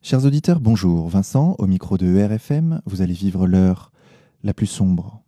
[0.00, 1.08] Chers auditeurs, bonjour.
[1.08, 3.90] Vincent, au micro de RFM, vous allez vivre l'heure
[4.44, 5.22] la plus sombre.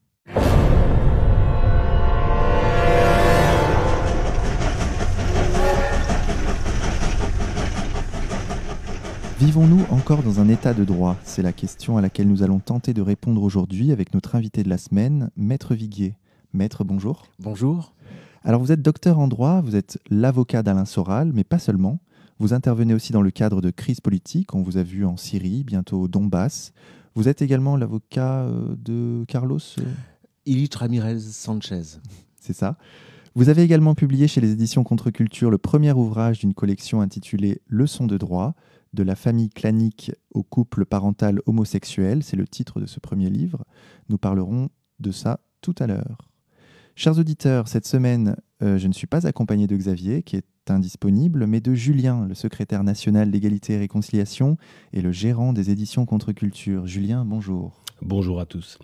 [9.40, 11.16] Vivons-nous encore dans un état de droit?
[11.24, 14.68] C'est la question à laquelle nous allons tenter de répondre aujourd'hui avec notre invité de
[14.68, 16.14] la semaine, Maître Viguier.
[16.54, 17.24] Maître, bonjour.
[17.40, 17.92] Bonjour.
[18.44, 21.98] Alors vous êtes docteur en droit, vous êtes l'avocat d'Alain Soral, mais pas seulement.
[22.40, 25.62] Vous intervenez aussi dans le cadre de crise politique, on vous a vu en Syrie,
[25.62, 26.72] bientôt au Donbass.
[27.14, 29.82] Vous êtes également l'avocat euh, de Carlos euh,
[30.46, 31.82] Ilich Ramirez Sanchez.
[32.40, 32.78] C'est ça.
[33.34, 38.06] Vous avez également publié chez les éditions Contre-Culture le premier ouvrage d'une collection intitulée Leçons
[38.06, 38.54] de droit,
[38.94, 42.22] de la famille clanique au couple parental homosexuel.
[42.22, 43.66] C'est le titre de ce premier livre.
[44.08, 46.30] Nous parlerons de ça tout à l'heure.
[46.96, 51.46] Chers auditeurs, cette semaine, euh, je ne suis pas accompagné de Xavier, qui est indisponible,
[51.46, 54.56] mais de Julien, le secrétaire national d'égalité et réconciliation
[54.92, 56.86] et le gérant des éditions Contre-Culture.
[56.86, 57.82] Julien, bonjour.
[58.02, 58.78] Bonjour à tous.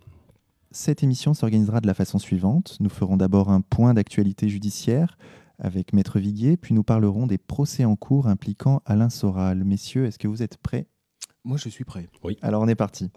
[0.70, 2.76] Cette émission s'organisera de la façon suivante.
[2.80, 5.16] Nous ferons d'abord un point d'actualité judiciaire
[5.58, 9.64] avec Maître Viguier, puis nous parlerons des procès en cours impliquant Alain Soral.
[9.64, 10.86] Messieurs, est-ce que vous êtes prêts?
[11.44, 12.08] Moi, je suis prêt.
[12.24, 12.36] Oui.
[12.42, 13.10] Alors on est parti.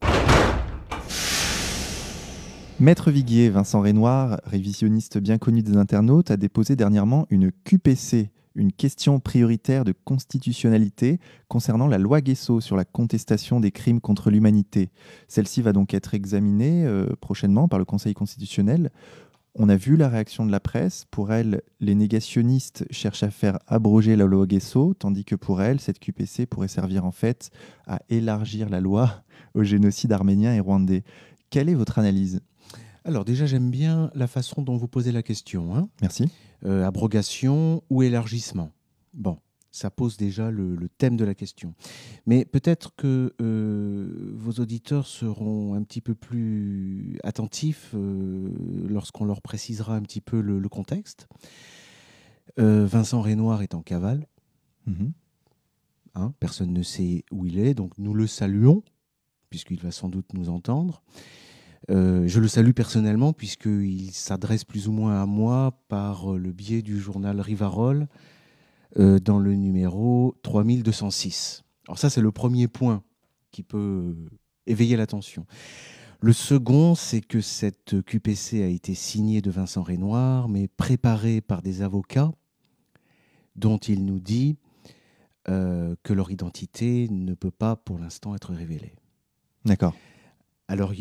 [2.80, 8.74] Maître Viguier, Vincent Renoir, révisionniste bien connu des internautes, a déposé dernièrement une QPC, une
[8.74, 14.90] question prioritaire de constitutionnalité concernant la loi Guesso sur la contestation des crimes contre l'humanité.
[15.30, 18.92] Celle-ci va donc être examinée euh, prochainement par le Conseil constitutionnel.
[19.56, 21.06] On a vu la réaction de la presse.
[21.10, 25.80] Pour elle, les négationnistes cherchent à faire abroger la loi Guesso, tandis que pour elle,
[25.80, 27.52] cette QPC pourrait servir en fait
[27.88, 29.24] à élargir la loi
[29.56, 31.04] au génocide arménien et rwandais.
[31.50, 32.42] Quelle est votre analyse?
[33.06, 35.76] Alors déjà, j'aime bien la façon dont vous posez la question.
[35.76, 35.90] hein.
[36.02, 36.30] Merci.
[36.66, 38.72] Euh, abrogation ou élargissement
[39.14, 39.40] Bon,
[39.72, 41.74] ça pose déjà le, le thème de la question.
[42.26, 48.50] Mais peut-être que euh, vos auditeurs seront un petit peu plus attentifs euh,
[48.88, 51.28] lorsqu'on leur précisera un petit peu le, le contexte.
[52.58, 54.28] Vincent Renoir est en cavale.
[54.86, 55.14] Mhm.
[56.16, 58.84] hein, personne ne sait où il est, donc nous le saluons,
[59.50, 61.02] puisqu'il va sans doute nous entendre.
[61.90, 66.52] Euh, je le salue personnellement, puisqu'il s'adresse plus ou moins à moi par euh, le
[66.52, 68.08] biais du journal Rivarol,
[68.98, 71.64] euh, dans le numéro 3206.
[71.88, 73.04] Alors ça, c'est le premier point
[73.52, 74.16] qui peut
[74.68, 75.46] éveiller l'attention.
[76.22, 81.62] Le second, c'est que cette QPC a été signée de Vincent Renoir, mais préparée par
[81.62, 82.32] des avocats
[83.56, 84.58] dont il nous dit
[85.48, 88.94] euh, que leur identité ne peut pas pour l'instant être révélée.
[89.66, 89.96] D'accord.
[90.68, 90.94] Alors,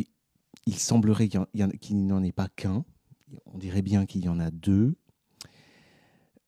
[0.69, 2.85] il, semblerait qu'il n'en ait pas qu'un.
[3.47, 4.97] On dirait bien qu'il y en a deux.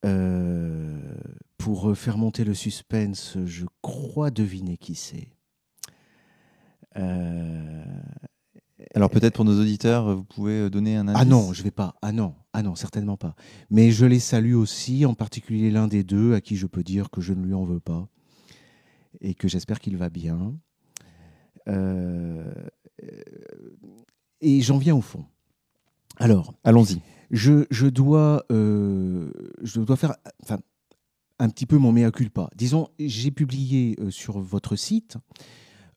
[0.05, 1.15] Euh,
[1.59, 5.29] pour faire monter le suspense, je crois deviner qui c'est.
[6.97, 7.85] Euh,
[8.95, 11.95] Alors peut-être pour nos auditeurs, vous pouvez donner un indice ah non, je vais pas.
[12.01, 13.35] Ah non, ah non, certainement pas.
[13.69, 17.11] Mais je les salue aussi, en particulier l'un des deux, à qui je peux dire
[17.11, 18.09] que je ne lui en veux pas
[19.21, 20.55] et que j'espère qu'il va bien.
[21.69, 22.53] Euh,
[24.41, 25.25] et j'en viens au fond.
[26.17, 27.01] Alors, Allons-y.
[27.31, 29.31] je, je dois, euh,
[29.63, 30.59] je dois faire enfin,
[31.39, 32.51] un petit peu mon mea culpa.
[32.55, 35.17] Disons, j'ai publié euh, sur votre site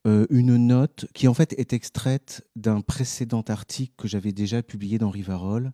[0.05, 4.97] euh, une note qui en fait est extraite d'un précédent article que j'avais déjà publié
[4.97, 5.71] dans Rivarol,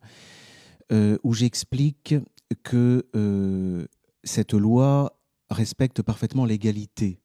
[0.92, 2.14] euh, où j'explique
[2.64, 3.88] que euh,
[4.24, 5.20] cette loi
[5.50, 7.20] respecte parfaitement l'égalité.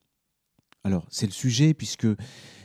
[0.84, 2.06] Alors, c'est le sujet puisque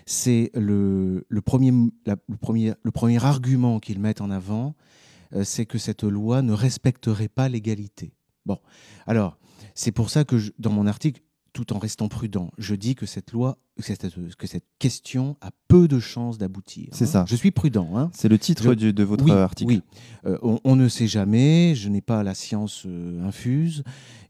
[0.06, 4.76] c'est le, premier, le, premier, argument qu'ils mettent en avant,
[5.34, 8.14] euh, c'est que cette loi ne respecterait pas l'égalité.
[8.46, 8.60] Bon,
[9.08, 9.38] alors,
[9.76, 11.22] c'est pour ça que dans mon article,
[11.64, 15.52] tout en restant prudent, je dis que cette loi, que cette, que cette question a
[15.68, 16.88] peu de chances d'aboutir.
[16.94, 17.08] C'est hein.
[17.08, 17.26] ça.
[17.28, 17.98] Je suis prudent.
[17.98, 18.10] Hein.
[18.14, 19.68] C'est le titre Je- de votre oui, article.
[19.68, 19.82] Oui,
[20.26, 23.84] Euh, on, on ne sait jamais, je n'ai pas la science euh, infuse.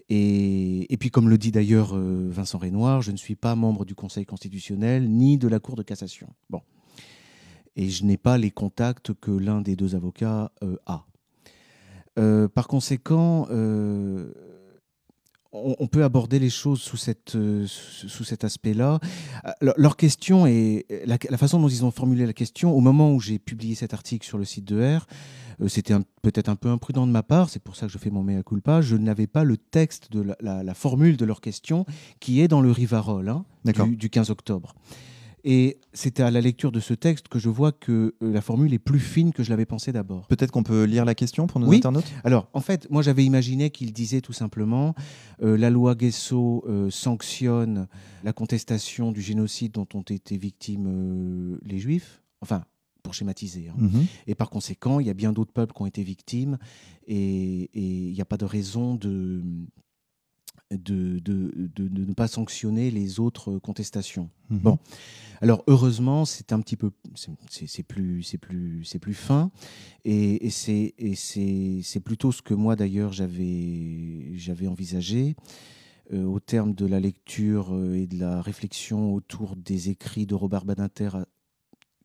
[0.10, 3.86] Et, et puis, comme le dit d'ailleurs euh, Vincent Renoir, je ne suis pas membre
[3.86, 6.34] du Conseil constitutionnel ni de la Cour de cassation.
[6.50, 6.62] Bon.
[7.76, 10.52] Et je n'ai pas les contacts que l'un des deux avocats
[10.88, 11.06] a.
[12.54, 13.48] Par conséquent,
[15.52, 19.00] on, on peut aborder les choses sous, cette, euh, sous cet aspect-là.
[19.64, 23.14] Euh, Leur, question et la, la façon dont ils ont formulé la question, au moment
[23.14, 25.08] où j'ai publié cet article sur le site de R,
[25.62, 28.10] euh, c'était peut-être un peu imprudent de ma part, c'est pour ça que je fais
[28.12, 28.82] mon mea culpa.
[28.82, 31.86] Je n'avais pas le texte de la, la- la formule de leur question
[32.20, 33.44] qui est dans le Rivarol hein,
[33.88, 34.76] du 15 octobre.
[35.44, 38.74] Et c'était à la lecture de ce texte que je vois que euh, la formule
[38.74, 40.28] est plus fine que je l'avais pensé d'abord.
[40.28, 41.78] Peut-être qu'on peut lire la question pour nos Oui.
[41.78, 42.12] internautes?
[42.24, 44.96] Alors, en fait, moi j'avais imaginé qu'il disait tout simplement
[45.42, 47.88] euh, la loi Guesso euh, sanctionne
[48.24, 52.22] la contestation du génocide dont ont été victimes euh, les Juifs.
[52.42, 52.64] Enfin,
[53.04, 53.70] pour schématiser.
[53.70, 53.76] hein.
[53.78, 54.06] Mhm.
[54.28, 56.58] Et par conséquent, il y a bien d'autres peuples qui ont été victimes
[57.08, 59.42] et il n'y a pas de raison de,
[60.72, 64.30] de, de- de- de ne pas sanctionner les autres contestations.
[64.50, 64.60] Mhm.
[64.60, 64.80] Bon.
[65.42, 69.52] Alors heureusement, c'est un petit peu, c'est- plus, c'est plus, c'est plus fin,
[70.06, 75.36] et, et c'est, et c'est, c'est plutôt ce que moi d'ailleurs j'avais, j'avais envisagé
[76.14, 80.36] euh, au terme de la lecture euh, et de la réflexion autour des écrits de
[80.36, 81.24] Robert Badinter euh,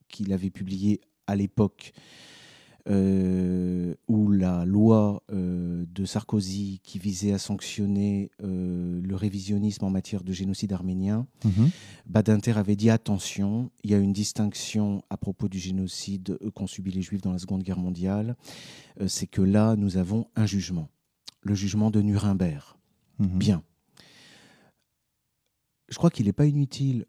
[0.07, 1.91] qu'il avait publié à l'époque.
[2.87, 9.89] Euh, où la loi euh, de Sarkozy qui visait à sanctionner euh, le révisionnisme en
[9.89, 11.71] matière de génocide arménien Mhm.
[12.05, 16.91] Badinter avait dit attention, il y a une distinction à propos du génocide qu'ont subi
[16.91, 18.35] les Juifs dans la Seconde Guerre mondiale,
[19.07, 20.89] c'est que là, nous avons un jugement,
[21.41, 22.63] le jugement de Nuremberg.
[23.17, 23.39] Mhm.
[23.39, 23.63] Bien.
[25.89, 27.05] Je crois qu'il n'est pas inutile,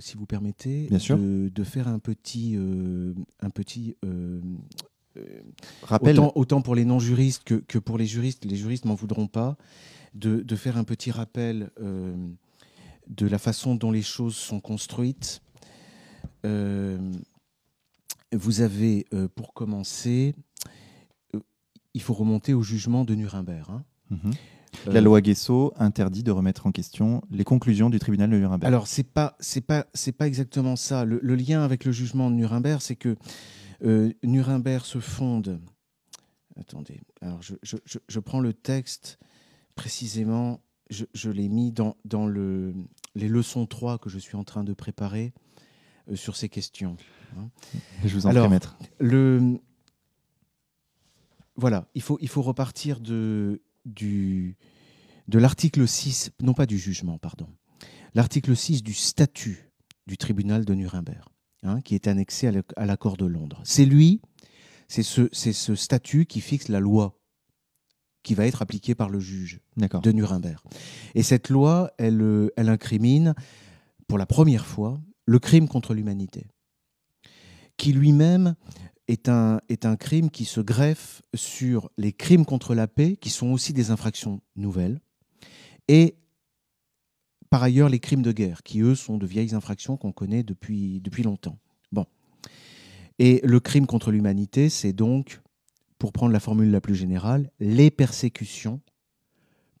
[0.00, 0.86] si vous permettez.
[1.16, 2.56] De, de faire un petit,
[3.40, 3.96] un petit
[5.82, 9.26] Rappel, autant, autant pour les non-juristes que, que pour les juristes, les juristes m'en voudront
[9.26, 9.56] pas,
[10.14, 12.14] de, de faire un petit rappel euh,
[13.08, 15.40] de la façon dont les choses sont construites.
[16.44, 16.98] Euh,
[18.32, 20.34] vous avez, euh, pour commencer,
[21.34, 21.40] euh,
[21.94, 23.66] il faut remonter au jugement de Nuremberg.
[23.70, 23.84] hein.
[24.10, 24.32] Mhm.
[24.86, 28.66] Euh, la loi Guesso interdit de remettre en question les conclusions du tribunal de Nuremberg.
[28.66, 31.06] Alors, pas, c'est pas, c'est pas exactement ça.
[31.06, 33.16] Le, le lien avec le jugement de Nuremberg, c'est que
[33.84, 35.60] euh, Nuremberg se fonde.
[36.56, 37.00] Attendez.
[37.20, 39.18] Alors, je, je- je- je prends le texte
[39.74, 40.60] précisément.
[40.90, 42.74] Je, je l'ai mis dans, dans le,
[43.14, 45.32] les leçons 3 que je suis en train de préparer
[46.10, 46.96] euh, sur ces questions.
[48.04, 48.76] je vous en alors, prie, maître.
[48.98, 49.60] Le,
[51.56, 54.56] voilà, il faut, il faut repartir de, du,
[55.28, 57.48] de l'article 6, non pas du jugement, pardon,
[58.14, 59.70] l'article 6 du statut
[60.06, 61.28] du tribunal de Nuremberg,
[61.62, 63.60] hein, qui est annexé à l'ac- à l'accord de Londres.
[63.64, 64.20] C'est lui,
[64.88, 67.18] c'est ce, statut qui fixe la loi
[68.22, 70.60] qui va être appliquée par le juge de Nuremberg.
[71.14, 73.34] Et cette loi, elle, euh, elle incrimine
[74.06, 76.46] pour la première fois le crime contre l'humanité,
[77.76, 78.54] qui lui-même
[79.06, 83.30] est un, est un crime qui se greffe sur les crimes contre la paix, qui
[83.30, 85.00] sont aussi des infractions nouvelles,
[85.86, 86.16] et
[87.50, 91.02] par ailleurs les crimes de guerre, qui eux sont de vieilles infractions qu'on connaît depuis,
[91.22, 91.58] longtemps.
[91.92, 92.06] Bon.
[93.18, 95.40] Et le crime contre l'humanité, c'est donc,
[95.98, 98.80] pour prendre la formule la plus générale, les persécutions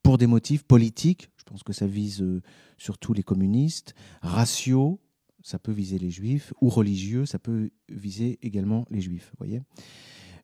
[0.02, 2.42] pour des motifs politiques, je pense que ça vise euh,
[2.78, 5.00] surtout les communistes, raciaux,
[5.42, 9.62] ça peut viser les juifs, ou religieux, ça peut viser également les juifs, voyez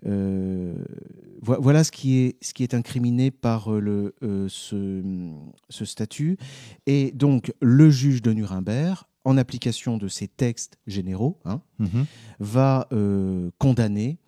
[0.07, 5.03] vo- voilà ce qui est, ce qui est incriminé par euh, le, euh, ce,
[5.71, 6.37] ce statut.
[6.87, 12.05] Et donc, le juge de Nuremberg, en application de ces textes généraux, hein, Mhm.
[12.41, 14.19] va euh, condamner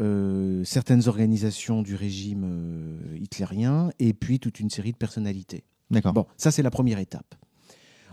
[0.00, 5.64] euh, certaines organisations du régime euh, hitlérien et puis toute une série de personnalités.
[5.90, 6.14] D'accord.
[6.14, 7.34] Bon, ça c'est la première étape.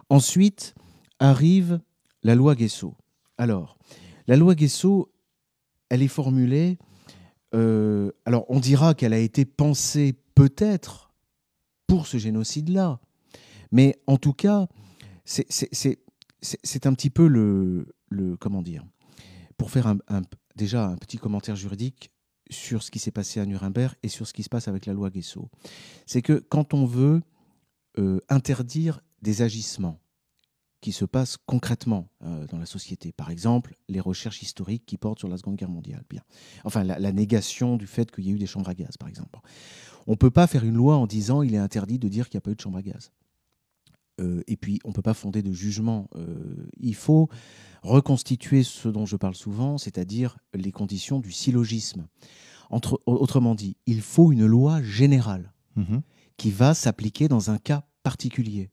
[0.09, 0.75] Ensuite
[1.19, 1.79] arrive
[2.23, 2.93] la loi Guesso.
[3.37, 3.77] Alors,
[4.27, 5.11] la loi Guesso,
[5.89, 6.77] elle est formulée.
[7.53, 11.13] Euh, alors, on dira qu'elle a été pensée peut-être
[11.87, 12.99] pour ce génocide-là,
[13.71, 14.67] mais en tout cas,
[15.25, 17.87] c'est un petit peu le,
[18.39, 18.85] comment dire,
[19.57, 19.95] pour faire
[20.55, 22.11] déjà un petit commentaire juridique
[22.49, 24.93] sur ce qui s'est passé à Nuremberg et sur ce qui se passe avec la
[24.93, 25.49] loi Guesso.
[26.05, 27.21] C'est que quand on veut
[27.97, 29.99] euh, interdire des agissements
[30.81, 33.11] qui se passent concrètement euh, dans la société.
[33.11, 36.03] Par exemple, les recherches historiques qui portent sur la Seconde Guerre mondiale.
[36.09, 36.21] Bien.
[36.65, 39.09] Enfin, la, la négation du fait qu'il y a eu des chambres à gaz, par
[39.09, 39.39] exemple.
[40.05, 42.37] On ne peut pas faire une loi en disant il est interdit de dire qu'il
[42.37, 43.11] n'y a pas eu de chambre à gaz.
[44.19, 46.09] Euh, et puis, on ne peut pas fonder de jugement.
[46.15, 47.29] Euh, il faut
[47.83, 52.07] reconstituer ce dont je parle souvent, c'est-à-dire les conditions du syllogisme.
[52.69, 56.01] Entre, autrement dit, il faut une loi générale Mhm.
[56.37, 58.71] qui va s'appliquer dans un cas particulier.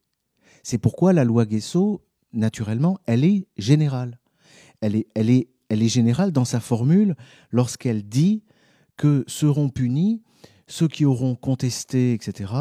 [0.64, 2.02] C'est pourquoi la loi Guesso,
[2.32, 4.18] naturellement, elle est générale.
[4.80, 7.14] Elle est, générale dans sa formule
[7.50, 8.42] lorsqu'elle dit
[8.96, 10.22] que seront punis
[10.66, 12.52] ceux qui auront contesté, etc.,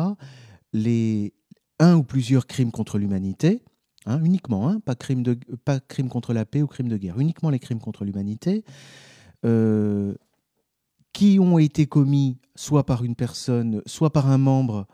[0.74, 1.34] les
[1.80, 3.64] un ou plusieurs crimes contre l'humanité,
[4.06, 7.20] hein, uniquement, hein, pas, crime de, pas crime contre la paix ou crime de guerre,
[7.20, 8.66] uniquement les crimes contre l'humanité,
[9.46, 10.14] euh,
[11.14, 14.88] qui ont été commis soit par une personne, soit par un membre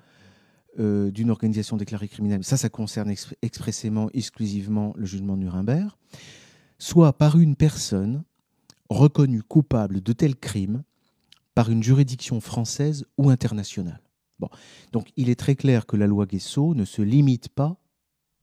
[0.80, 5.92] euh, d'une organisation déclarée criminelle, ça, ça concerne expressément, exclusivement le jugement de Nuremberg,
[6.78, 8.24] soit par une personne
[8.90, 10.84] reconnue coupable de tel crime
[11.56, 14.02] par une juridiction française ou internationale.
[14.40, 14.50] Bon.
[14.92, 17.78] Donc il est très clair que la loi Guesso ne se limite pas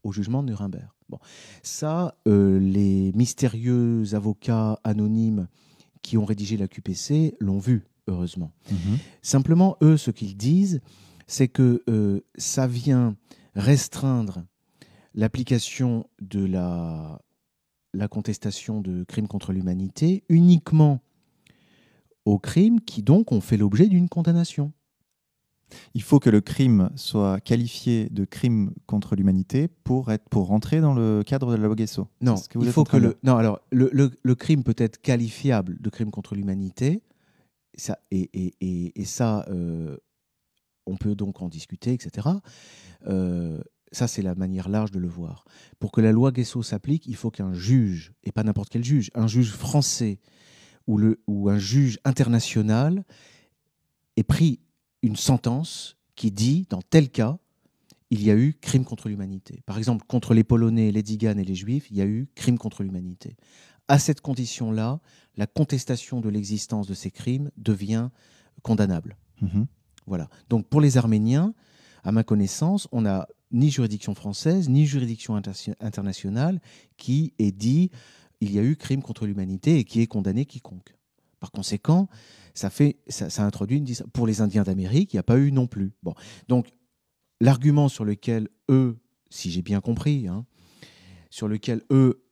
[0.03, 0.89] au jugement de Nuremberg.
[1.09, 1.19] Bon.
[1.63, 5.47] Ça, euh, les mystérieux avocats anonymes
[6.01, 8.51] qui ont rédigé la QPC l'ont vu, heureusement.
[8.69, 8.97] Mhm.
[9.21, 10.81] Simplement, eux, ce qu'ils disent,
[11.27, 13.15] c'est que euh, ça vient
[13.55, 14.43] restreindre
[15.13, 17.21] l'application de la,
[17.93, 21.01] la contestation de crimes contre l'humanité uniquement
[22.25, 24.73] aux crimes qui donc ont fait l'objet d'une condamnation.
[25.93, 30.79] Il faut que le crime soit qualifié de crime contre l'humanité pour être pour rentrer
[30.79, 32.07] dans le cadre de la loi Guesso.
[32.21, 36.11] Non, il faut que le non alors le, le, crime peut être qualifiable de crime
[36.11, 37.01] contre l'humanité.
[37.75, 39.97] Ça et, et, et, ça euh,
[40.87, 42.27] on peut donc en discuter, etc.
[43.07, 45.45] Euh, ça, c'est la manière large de le voir.
[45.79, 49.11] Pour que la loi Guesso s'applique, il faut qu'un juge, et pas n'importe quel juge,
[49.15, 50.19] un juge français
[50.87, 53.05] ou, le, ou un juge international
[54.15, 54.59] ait pris
[55.03, 57.37] une sentence qui dit, dans tel cas,
[58.09, 59.61] il y a eu crime contre l'humanité.
[59.65, 62.57] Par exemple, contre les Polonais, les Diganes et les Juifs, il y a eu crime
[62.57, 63.35] contre l'humanité.
[63.87, 64.99] À cette condition-là,
[65.35, 68.09] la contestation de l'existence de ces crimes devient
[68.63, 69.17] condamnable.
[69.41, 69.67] Mhm.
[70.07, 70.29] Voilà.
[70.49, 71.53] Donc pour les Arméniens,
[72.03, 75.39] à ma connaissance, on n'a ni juridiction française, ni juridiction
[75.79, 76.59] internationale
[76.97, 77.91] qui ait dit
[78.41, 80.95] il y a eu crime contre l'humanité et qui ait condamné quiconque.
[81.39, 82.07] Par conséquent,
[82.53, 85.67] ça, fait, ça, introduit une Pour les Indiens d'Amérique, il n'y a pas eu non
[85.67, 85.91] plus.
[86.47, 86.69] Donc,
[87.39, 88.97] l'argument sur lequel eux,
[89.29, 90.45] si j'ai bien compris, hein,
[91.29, 92.23] sur lequel eux,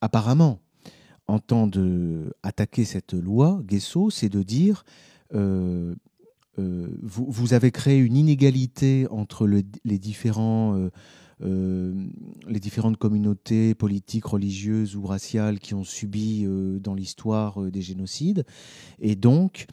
[0.00, 0.60] apparemment,
[1.26, 4.84] entendent attaquer cette loi, Guesso, c'est de dire
[5.34, 5.94] euh,
[6.58, 9.62] euh, vous, avez créé une inégalité entre les,
[9.98, 10.90] différents, euh,
[11.42, 11.94] euh,
[12.48, 16.46] les différentes communautés politiques, religieuses ou raciales qui ont subi
[16.80, 18.44] dans l'histoire des génocides.
[18.98, 19.66] Et donc,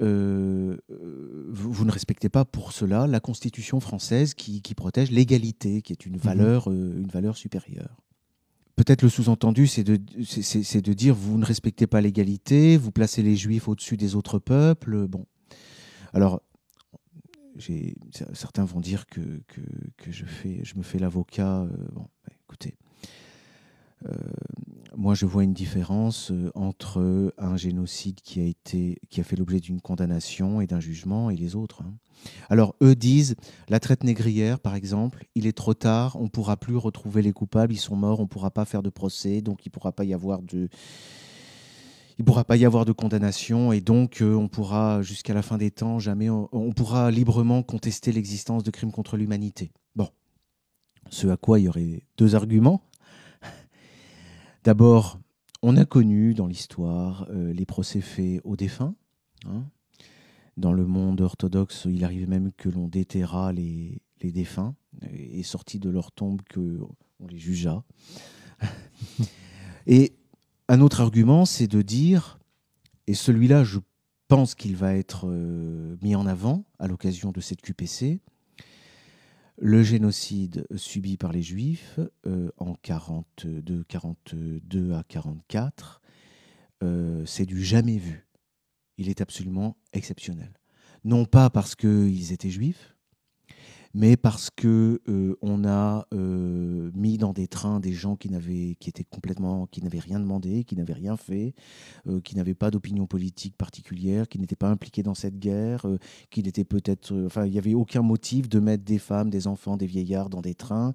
[0.00, 6.14] vous, ne respectez pas pour cela la Constitution française qui, protège l'égalité, qui est une
[6.14, 6.20] mhm.
[6.20, 8.00] valeur, une valeur supérieure.
[8.76, 13.36] Peut-être le sous-entendu, c'est de, de dire vous ne respectez pas l'égalité, vous placez les
[13.36, 15.06] juifs au-dessus des autres peuples.
[15.06, 15.26] Bon,
[16.14, 16.40] alors,
[18.32, 19.20] certains vont dire que,
[20.08, 21.62] je, fais, me fais l'avocat.
[21.62, 22.76] Euh, bon, bah, écoutez,
[24.06, 24.12] euh,
[24.96, 29.36] moi je vois une différence euh, entre un génocide qui a, été, qui a fait
[29.36, 31.82] l'objet d'une condamnation et d'un jugement et les autres.
[31.82, 31.94] Hein.
[32.48, 33.34] Alors eux disent,
[33.68, 37.32] la traite négrière par exemple, il est trop tard, on ne pourra plus retrouver les
[37.32, 39.92] coupables, ils sont morts, on ne pourra pas faire de procès, donc il ne pourra
[39.92, 40.68] pas y avoir de
[42.18, 45.42] il ne pourra pas y avoir de condamnation et donc euh, on pourra, jusqu'à la
[45.42, 49.72] fin des temps, jamais on, pourra librement contester l'existence de crimes contre l'humanité.
[49.96, 50.08] Bon,
[51.10, 52.82] ce à quoi il y aurait deux arguments.
[54.64, 55.18] D'abord,
[55.62, 58.94] on a connu dans l'histoire euh, les procès faits aux défunts.
[59.46, 59.64] Hein.
[60.56, 64.76] Dans le monde orthodoxe, il arrive même que l'on déterra les, les défunts
[65.12, 66.78] et sortis de leur tombe que
[67.18, 67.82] on les jugea.
[69.88, 70.14] et
[70.74, 72.40] un autre argument, c'est de dire,
[73.06, 73.78] et celui-là, je
[74.26, 78.20] pense qu'il va être euh, mis en avant à l'occasion de cette QPC,
[79.56, 86.02] le génocide subi par les Juifs euh, en 42, 42 à 44,
[86.82, 88.26] euh, c'est du jamais vu.
[88.98, 90.54] Il est absolument exceptionnel.
[91.04, 92.93] Non pas parce qu'ils étaient juifs,
[93.94, 98.76] mais parce que euh, on a euh, mis dans des trains des gens qui n'avaient,
[98.80, 101.54] qui étaient complètement, qui n'avaient rien demandé, qui n'avaient rien fait,
[102.08, 105.86] euh, qui n'avaient pas d'opinion politique particulière, qui n'étaient pas impliqués dans cette guerre,
[106.30, 109.76] qui n'étaient peut-être, enfin, il n'y avait aucun motif de mettre des femmes, des enfants,
[109.76, 110.94] des vieillards dans des trains,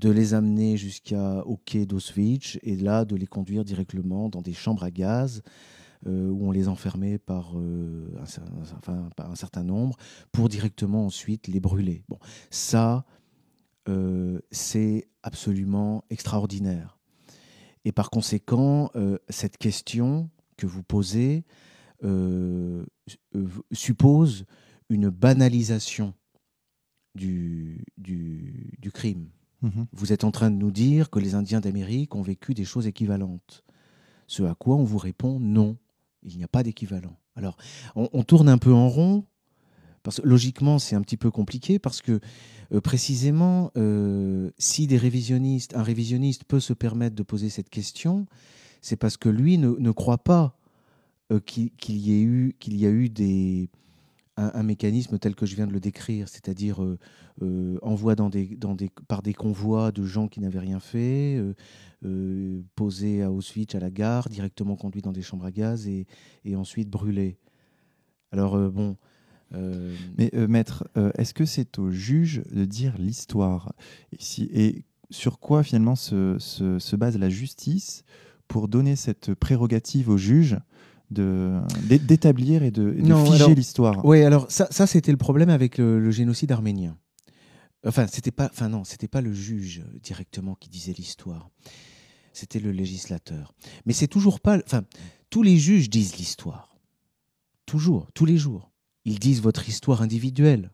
[0.00, 4.84] de les amener jusqu'au quai d'Auschwitz et là de les conduire directement dans des chambres
[4.84, 5.42] à gaz.
[6.06, 8.08] Euh, où on les enfermait par, euh,
[8.86, 9.98] un, par un certain nombre
[10.32, 12.04] pour directement ensuite les brûler.
[12.08, 13.04] Bon, ça,
[13.86, 16.98] euh, c'est absolument extraordinaire.
[17.84, 18.90] Et par conséquent,
[19.28, 21.44] cette question que vous posez
[23.72, 24.46] suppose
[24.88, 26.14] une banalisation
[27.14, 29.28] du, du, du crime.
[29.60, 29.86] Mhm.
[29.92, 32.86] Vous êtes en train de nous dire que les Indiens d'Amérique ont vécu des choses
[32.86, 33.64] équivalentes.
[34.26, 35.76] Ce à quoi on vous répond non.
[36.22, 37.16] Il n'y a pas d'équivalent.
[37.36, 37.56] Alors,
[37.94, 39.24] on, tourne un peu en rond,
[40.02, 42.20] parce que logiquement, c'est un petit peu compliqué, parce que
[42.72, 48.26] euh, précisément, euh, si des révisionnistes, un révisionniste peut se permettre de poser cette question,
[48.82, 50.58] c'est parce que lui ne, croit pas
[51.32, 53.70] euh, qu'il y ait qu'il y a eu des,
[54.40, 56.98] un, mécanisme tel que je viens de le décrire, c'est-à-dire euh,
[57.42, 58.58] euh, envoi dans des,
[59.08, 61.42] par des convois de gens qui n'avaient rien fait,
[62.04, 66.06] euh, posés à Auschwitz, à la gare, directement conduits dans des chambres à gaz et,
[66.54, 67.38] ensuite brûlés.
[68.32, 68.96] Alors bon.
[70.16, 73.72] Mais maître, est-ce que c'est au juge de dire l'histoire?
[74.12, 78.04] Et, et sur quoi finalement se, se, se, base la justice
[78.46, 80.56] pour donner cette prérogative au juge
[81.10, 82.94] d'établir et de,
[83.26, 84.04] figer l'histoire.
[84.04, 86.96] Oui, alors ça, ça c'était le problème avec le, génocide arménien.
[87.86, 91.50] Enfin, c'était pas, enfin non, c'était pas le juge directement qui disait l'histoire.
[92.32, 93.54] C'était le législateur.
[93.86, 94.82] Mais c'est toujours pas, enfin,
[95.30, 96.76] tous les juges disent l'histoire.
[97.66, 98.70] Toujours, tous les jours.
[99.04, 100.70] Ils disent votre histoire individuelle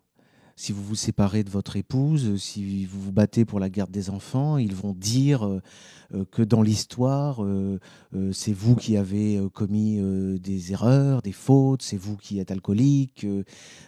[0.59, 4.09] si vous vous séparez de votre épouse, si vous vous battez pour la garde des
[4.09, 5.61] enfants, ils vont dire euh,
[6.15, 7.79] euh, que dans l'histoire, euh,
[8.33, 10.01] c'est vous qui avez commis
[10.41, 13.27] des erreurs, des fautes, c'est vous qui êtes alcoolique.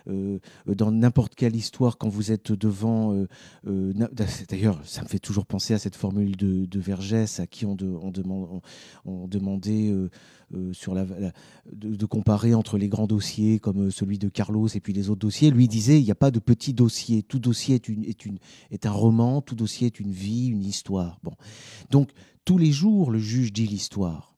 [0.07, 3.25] Dans n'importe quelle histoire, quand vous êtes devant...
[3.65, 9.95] D'ailleurs, ça me fait toujours penser à cette formule de, Vergès à qui on, demandait
[10.51, 11.07] la,
[11.73, 15.51] de, comparer entre les grands dossiers comme celui de Carlos et puis les autres dossiers.
[15.51, 17.23] Lui disait il n'y a pas de petits dossiers.
[17.23, 17.81] Tout dossier
[18.71, 21.19] est, un roman, tout dossier est une vie, une histoire.
[21.23, 21.35] Bon.
[21.91, 22.11] Donc
[22.45, 24.35] tous les jours, le juge dit l'histoire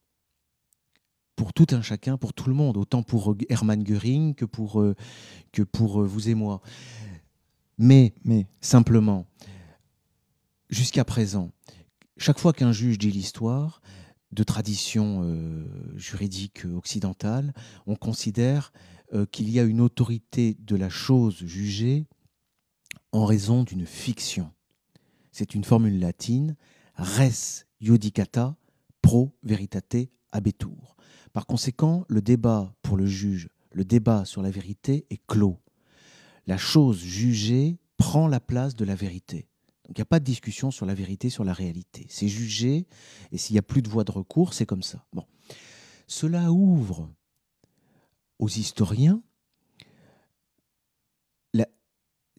[1.35, 4.95] pour tout un chacun, pour tout le monde, autant pour Hermann Göring que pour, euh,
[5.53, 6.61] que pour vous et moi.
[7.79, 9.27] Mais, mais simplement,
[10.69, 11.51] jusqu'à présent,
[12.19, 13.81] chaque fois qu'un juge dit l'histoire,
[14.33, 15.65] de tradition euh,
[15.97, 17.55] juridique occidentale,
[17.87, 18.73] on considère
[19.13, 22.07] euh, qu'il y a une autorité de la chose jugée
[23.13, 24.53] en raison d'une fiction.
[25.33, 26.57] C'est une formule latine,
[26.97, 28.57] res judicata
[29.03, 30.97] pro veritate habetur.
[31.33, 35.59] Par conséquent, le débat pour le juge, le débat sur la vérité est clos.
[36.47, 39.49] La chose jugée prend la place de la vérité.
[39.87, 42.07] Donc il n'y a pas de discussion sur la vérité, sur la réalité.
[42.09, 42.87] C'est jugé,
[43.33, 45.05] et s'il n'y a plus de voie de recours, c'est comme ça.
[45.13, 45.25] Bon.
[46.07, 47.11] Cela ouvre
[48.41, 49.23] aux historiens,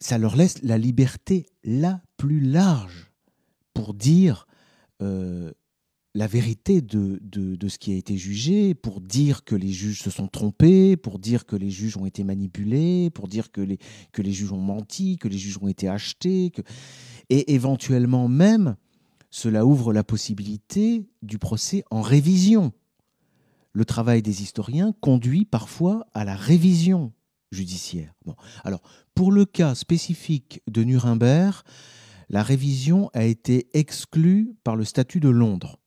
[0.02, 3.12] ça leur laisse la liberté la plus large
[3.72, 4.46] pour dire
[5.00, 5.52] euh,
[6.14, 10.10] la vérité de, de, ce qui a été jugé, pour dire que les juges se
[10.10, 13.78] sont trompés, pour dire que les juges ont été manipulés, pour dire que les,
[14.12, 16.52] que les juges ont menti, que les juges ont été achetés.
[17.30, 18.76] Et éventuellement même,
[19.30, 22.72] cela ouvre la possibilité du procès en révision.
[23.72, 27.12] Le travail des historiens conduit parfois à la révision
[27.50, 28.14] judiciaire.
[28.64, 28.82] Alors,
[29.14, 31.62] pour le cas spécifique de Nuremberg,
[32.28, 35.78] la révision a été exclue par le statut de Londres.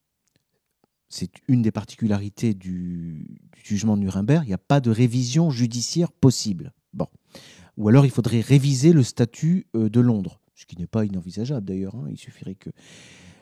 [1.09, 4.43] C'est une des particularités du, jugement de Nuremberg.
[4.45, 6.73] Il n'y a pas de révision judiciaire possible.
[7.77, 11.65] Ou alors il faudrait réviser le statut euh, de Londres ce qui n'est pas inenvisageable
[11.65, 11.95] d'ailleurs.
[11.95, 12.07] Hein.
[12.09, 12.69] Il suffirait que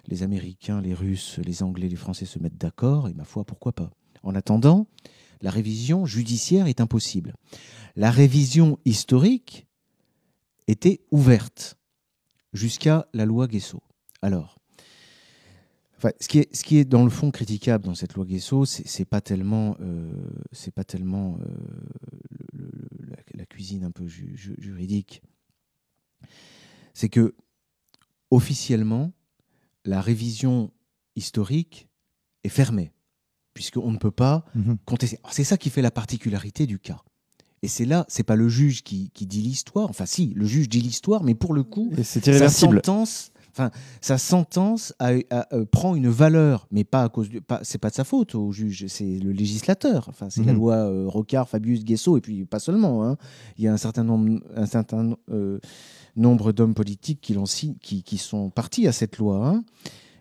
[0.07, 3.71] les Américains, les Russes, les Anglais, les Français se mettent d'accord, et ma foi, pourquoi
[3.71, 3.91] pas.
[4.23, 4.87] En attendant,
[5.41, 7.35] la révision judiciaire est impossible.
[7.95, 9.67] La révision historique
[10.67, 11.77] était ouverte
[12.53, 13.81] jusqu'à la loi Guesso.
[14.21, 14.57] Alors,
[16.19, 19.77] ce, qui est, dans le fond critiquable dans cette loi Guesso, c'est pas tellement,
[20.51, 22.67] c'est pas tellement euh,
[23.33, 25.21] la, cuisine un peu juridique
[26.93, 27.35] c'est que
[28.31, 29.11] officiellement,
[29.83, 30.71] la révision
[31.15, 31.87] historique
[32.43, 32.92] est fermée,
[33.53, 34.77] puisqu'on ne peut pas mhm.
[34.85, 35.19] contester.
[35.31, 37.01] C'est ça qui fait la particularité du cas.
[37.63, 39.89] Et c'est là, c'est pas le juge qui, dit l'histoire.
[39.89, 44.93] Enfin, si, le juge dit l'histoire, mais pour le coup, sa sentence, enfin, sa sentence
[45.01, 48.35] euh, prend une valeur, mais pas à cause du, pas, c'est pas de sa faute
[48.35, 50.09] au juge, c'est le législateur.
[50.09, 50.59] Enfin, c'est la mhm.
[50.59, 53.07] loi euh, Rocard, Fabius, Guesso, et puis pas seulement.
[53.07, 53.15] Hein.
[53.57, 55.59] Il y a un certain nombre, un certain euh,
[56.17, 57.37] nombre d'hommes politiques qui,
[57.81, 59.47] qui, qui, sont partis à cette loi.
[59.47, 59.63] Hein.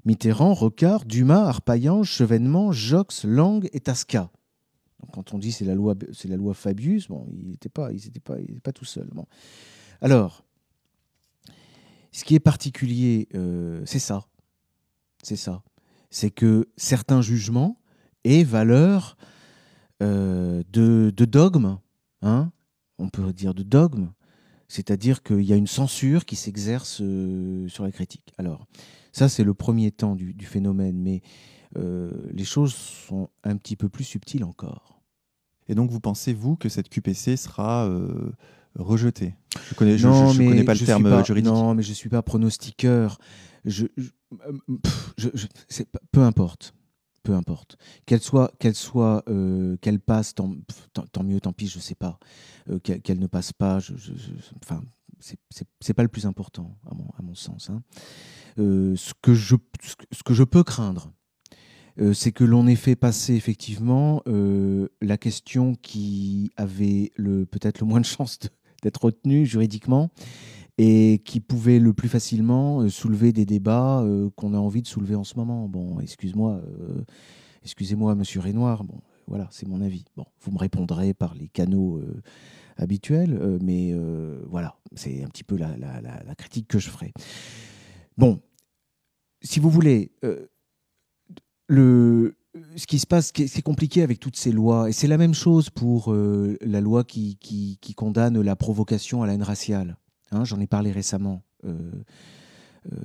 [0.04, 4.30] Mitterrand, Rocard, Dumas, Arpaillange, Chevènement, Jox, Lang et Tasca.
[5.12, 8.20] quand on dit c'est la loi, c'est la loi Fabius, bon, il n'était pas, il
[8.20, 9.08] pas, pas tout seul.
[9.12, 9.26] Bon.
[10.00, 10.44] Alors,
[12.10, 14.26] ce qui est particulier, euh, c'est ça,
[15.22, 15.62] c'est ça,
[16.10, 17.78] c'est que certains jugements
[18.24, 19.16] aient valeur
[20.02, 21.78] euh, de, de, dogme,
[22.22, 22.50] hein
[22.98, 24.10] on peut dire de dogme,
[24.72, 28.32] c'est-à-dire qu'il y a une censure qui s'exerce euh, sur la critique.
[28.38, 28.66] Alors,
[29.12, 31.20] ça, c'est le premier temps du, phénomène, mais
[31.76, 35.02] euh, les choses sont un petit peu plus subtiles encore.
[35.68, 38.32] Et donc, vous pensez, vous, que cette QPC sera euh,
[38.74, 39.34] rejetée?
[39.68, 41.52] Je connais, je, connais pas le terme juridique.
[41.52, 43.18] Non, mais je ne suis pas pronostiqueur.
[43.66, 43.84] Je,
[46.12, 46.72] peu importe.
[47.22, 47.76] Peu importe.
[48.06, 50.48] Qu'elle soit, qu'elle soit, euh, qu'elle passe, tant,
[51.22, 52.18] mieux, tant pis, je sais pas.
[52.70, 54.12] Euh, qu'elle ne passe pas, je, je,
[55.80, 57.70] c'est pas le plus important à mon, sens.
[57.70, 57.82] Hein.
[58.58, 61.12] Euh, ce que je, peux craindre,
[62.12, 68.00] c'est que l'on ait fait passer effectivement la question qui avait le peut-être le moins
[68.00, 68.38] de chances
[68.82, 70.10] d'être retenue juridiquement
[70.78, 74.86] et qui pouvait le plus facilement euh, soulever des débats euh, qu'on a envie de
[74.86, 75.68] soulever en ce moment.
[75.68, 77.04] Bon, excuse-moi, euh,
[77.62, 78.84] excusez-moi, Monsieur Renoir.
[78.84, 80.04] Bon, voilà, c'est mon avis.
[80.16, 82.02] Bon, vous me répondrez par les canaux
[82.76, 83.94] habituels, mais
[84.50, 87.12] voilà, c'est un petit peu la, critique que je ferai.
[88.18, 88.40] Bon,
[89.40, 90.10] si vous voulez,
[91.68, 92.34] le,
[92.76, 95.70] ce qui se passe, c'est compliqué avec toutes ces lois, et c'est la même chose
[95.70, 99.96] pour la loi qui, condamne la provocation à la haine raciale.
[100.32, 101.42] Hein, j'en ai parlé récemment.
[101.64, 101.92] Euh,
[102.92, 102.96] euh,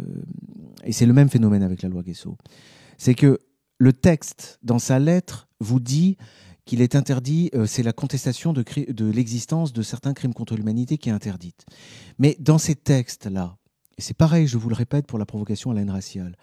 [0.84, 2.38] et c'est le même phénomène avec la loi Guesso.
[2.98, 3.40] C'est que
[3.78, 6.18] le texte, dans sa lettre, vous dit
[6.66, 8.64] qu'il est interdit, euh, c'est la contestation de,
[9.12, 11.66] l'existence de certains crimes contre l'humanité qui est interdite.
[12.18, 13.58] Mais dans ces textes-là,
[13.98, 16.36] et c'est pareil, je vous le répète pour la provocation à la haine raciale,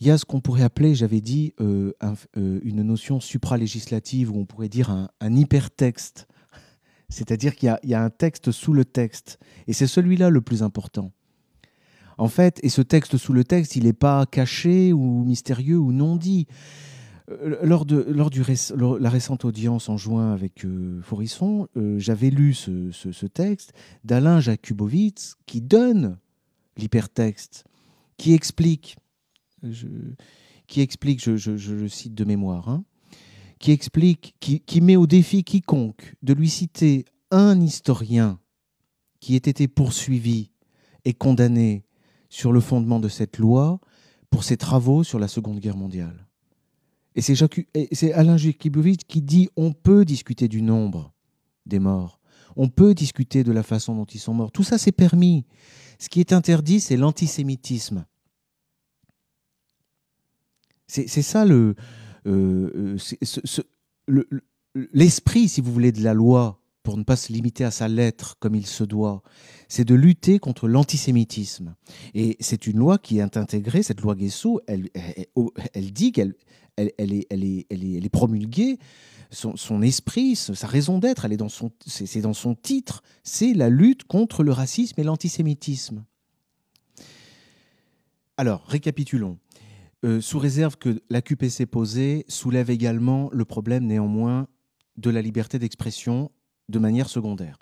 [0.00, 4.68] il y a ce qu'on pourrait appeler, j'avais dit, une notion supralégislative, ou on pourrait
[4.68, 6.28] dire un hypertexte
[7.08, 9.38] c'est-à-dire qu'il y, a un texte sous le texte.
[9.66, 11.12] Et c'est celui-là le plus important.
[12.18, 15.92] En fait, et ce texte sous le texte, il n'est pas caché ou mystérieux ou
[15.92, 16.46] non dit.
[17.30, 18.42] Euh, lors de lors du
[19.00, 23.72] la récente audience en juin avec euh, Forisson, euh, j'avais lu ce, texte
[24.04, 26.18] d'Alain Jakubowicz qui donne
[26.76, 27.64] l'hypertexte,
[28.16, 28.96] qui explique,
[30.66, 32.84] qui explique, je, je, le cite de mémoire, hein,
[33.58, 38.38] qui explique, qui, met au défi quiconque de lui citer un historien
[39.20, 40.50] qui ait été poursuivi
[41.04, 41.84] et condamné
[42.28, 43.80] sur le fondement de cette loi
[44.30, 46.26] pour ses travaux sur la Seconde Guerre mondiale.
[47.14, 51.14] Et c'est Alain Jakubowicz qui dit on peut discuter du nombre
[51.64, 52.20] des morts,
[52.56, 54.52] on peut discuter de la façon dont ils sont morts.
[54.52, 55.46] Tout ça, c'est permis.
[55.98, 58.04] Ce qui est interdit, c'est l'antisémitisme.
[60.88, 61.74] C'est ça le,
[64.92, 68.36] l'esprit, si vous voulez, de la loi, pour ne pas se limiter à sa lettre
[68.38, 69.22] comme il se doit,
[69.68, 71.74] c'est de lutter contre l'antisémitisme.
[72.14, 74.88] Et c'est une loi qui est intégrée, cette loi Guesso, elle,
[75.92, 76.34] dit qu'elle
[76.76, 78.78] elle, est, promulguée,
[79.30, 81.42] son, esprit, sa raison d'être, elle est
[81.86, 86.04] c'est dans son titre, c'est la lutte contre le racisme et l'antisémitisme.
[88.36, 89.38] Alors, récapitulons.
[90.06, 94.46] Euh, sous réserve que la QPC posée soulève également le problème néanmoins
[94.96, 96.30] de la liberté d'expression
[96.68, 97.58] de manière secondaire.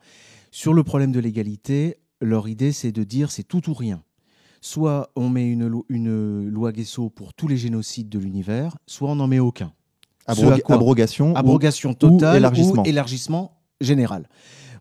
[0.50, 4.02] Sur le problème de l'égalité, leur idée c'est de dire c'est tout ou rien.
[4.60, 9.16] Soit on met une, une loi Guesso pour tous les génocides de l'univers, soit on
[9.16, 9.72] n'en met aucun.
[10.26, 12.82] abrogation, abrogation totale élargissement.
[12.82, 14.28] ou élargissement général.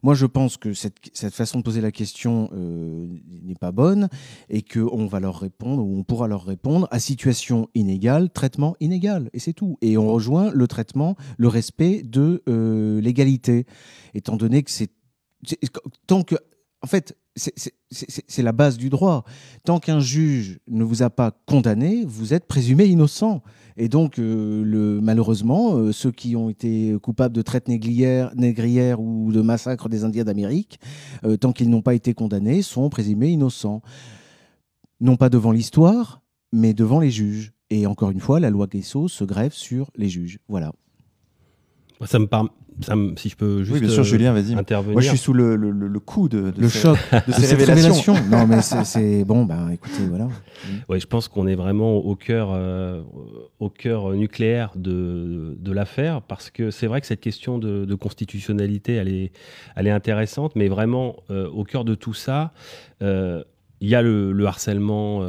[0.04, 3.08] Moi, je pense que cette, façon de poser la question euh,
[3.42, 4.10] n'est pas bonne
[4.50, 9.30] et qu'on va leur répondre, ou on pourra leur répondre à situation inégale, traitement inégal,
[9.34, 9.78] et c'est tout.
[9.82, 13.66] Et on rejoint le traitement, le respect de euh, l'égalité,
[14.14, 14.92] étant donné que c'est
[16.08, 16.36] tant que,
[16.84, 19.24] en fait, c'est la base du droit.
[19.64, 23.42] Tant qu'un juge ne vous a pas condamné, vous êtes présumé innocent.
[23.78, 29.42] Et donc, euh, malheureusement, euh, ceux qui ont été coupables de traite négrière, ou de
[29.42, 30.80] massacre des Indiens d'Amérique,
[31.24, 33.82] euh, tant qu'ils n'ont pas été condamnés, sont présumés innocents.
[35.00, 37.54] Non pas devant l'histoire, mais devant les juges.
[37.70, 40.38] Et encore une fois, la loi Guesso se grève sur les juges.
[40.48, 40.74] Voilà.
[42.06, 42.28] Ça me,
[43.18, 44.54] si je peux juste oui, bien sûr, Julien, vas-y.
[44.56, 44.94] intervenir.
[44.94, 48.16] Moi, je suis sous le, le, coup de, le choc de ces révélations.
[48.32, 49.46] non, mais c'est bon.
[49.46, 50.28] Ben, écoutez, voilà.
[50.90, 53.02] Ouais, je pense qu'on est vraiment au cœur, euh,
[53.60, 58.96] au cœur nucléaire de, de l'affaire, parce que c'est vrai que cette question de, constitutionnalité,
[58.96, 59.32] elle est,
[59.76, 62.54] elle est intéressante, mais vraiment euh, au cœur de tout ça,
[63.02, 63.44] euh,
[63.82, 65.22] il y a le, le harcèlement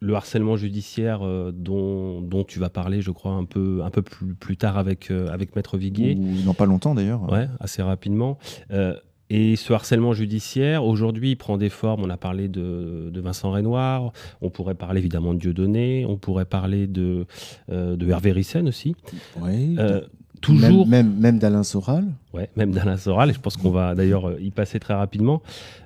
[0.00, 4.02] le harcèlement judiciaire euh, dont, dont, tu vas parler, je crois, un peu, un peu
[4.02, 6.16] plus, plus tard avec, euh, avec Maître Viguier.
[6.18, 7.30] Ou non pas longtemps d'ailleurs.
[7.30, 8.38] Ouais, assez rapidement.
[8.72, 8.94] Euh,
[9.28, 12.02] et ce harcèlement judiciaire, aujourd'hui, il prend des formes.
[12.02, 16.46] On a parlé de, de, Vincent Renoir, on pourrait parler évidemment de Dieudonné, on pourrait
[16.46, 17.26] parler de,
[17.68, 18.96] de Hervé Rissen aussi.
[19.40, 19.76] Oui.
[20.40, 20.88] toujours.
[20.88, 22.06] Même, même, d'Alain Soral.
[22.32, 25.42] Ouais, même d'Alain Soral, et je pense qu'on va d'ailleurs y passer très rapidement.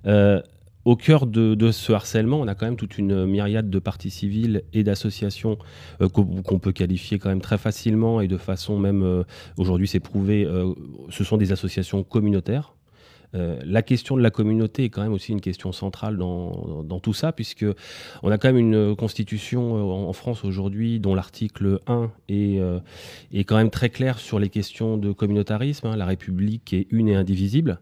[0.07, 0.40] Euh,
[0.85, 4.62] au cœur de, ce harcèlement, on a quand même toute une myriade de parties civiles
[4.73, 5.59] et d'associations
[6.01, 9.25] euh, qu'on peut qualifier quand même très facilement et de façon même, euh,
[9.57, 10.75] aujourd'hui c'est prouvé, euh,
[11.09, 12.75] ce sont des associations communautaires.
[13.35, 17.33] la question de la communauté est quand même aussi une question centrale dans, tout ça,
[17.33, 17.66] puisque
[18.23, 22.61] on a quand même une constitution en France aujourd'hui dont l'article 1 est,
[23.33, 25.88] est quand même très clair sur les questions de communautarisme.
[25.88, 25.97] Hein.
[25.97, 27.81] la République est une et indivisible.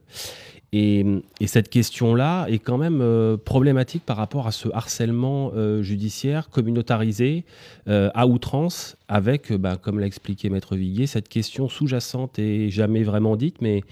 [0.75, 1.05] Et,
[1.47, 7.45] cette question-là est quand même euh, problématique par rapport à ce harcèlement euh, judiciaire communautarisé
[7.89, 13.03] euh, à outrance, avec, bah, comme l'a expliqué Maître Viguier, cette question sous-jacente et jamais
[13.03, 13.83] vraiment dite, mais,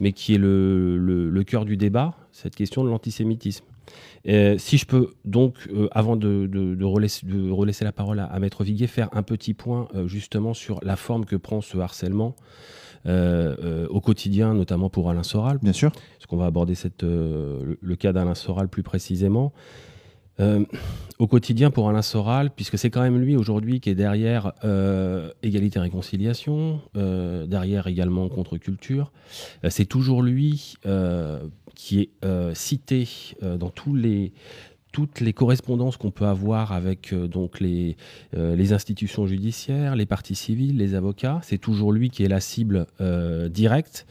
[0.00, 3.64] mais qui est le, cœur du débat, cette question de l'antisémitisme.
[4.24, 5.56] si je peux donc,
[5.90, 9.88] avant de, de, de, relaisser, la parole à, à Maître Viguier, faire un petit point
[10.06, 12.34] justement sur la forme que prend ce harcèlement.
[13.06, 15.58] Euh, euh, au quotidien, notamment pour Alain Soral.
[15.60, 15.90] Bien sûr.
[15.90, 19.52] Parce qu'on va aborder cette, euh, le, cas d'Alain Soral plus précisément.
[21.18, 24.52] au quotidien pour Alain Soral, puisque c'est quand même lui aujourd'hui qui est derrière
[25.42, 29.12] égalité et réconciliation, derrière également contre-culture.
[29.68, 30.74] c'est toujours lui
[31.76, 32.10] qui est
[32.54, 33.08] cité
[33.40, 34.32] dans tous les
[34.92, 37.96] toutes les correspondances qu'on peut avoir avec euh, donc les,
[38.36, 41.40] euh, les institutions judiciaires, les partis civils, les avocats.
[41.42, 44.06] C'est toujours lui qui est la cible euh, directe.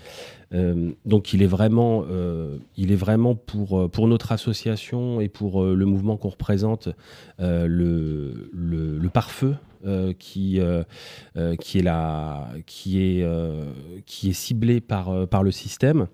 [1.06, 2.04] donc il est vraiment,
[2.76, 6.89] il est vraiment pour, notre association et pour le mouvement qu'on représente
[7.39, 9.56] le, le, le pare-feu
[10.17, 10.84] qui, euh,
[11.38, 13.26] euh, qui, est la, qui, est,
[14.06, 16.08] qui est ciblée par, par le système.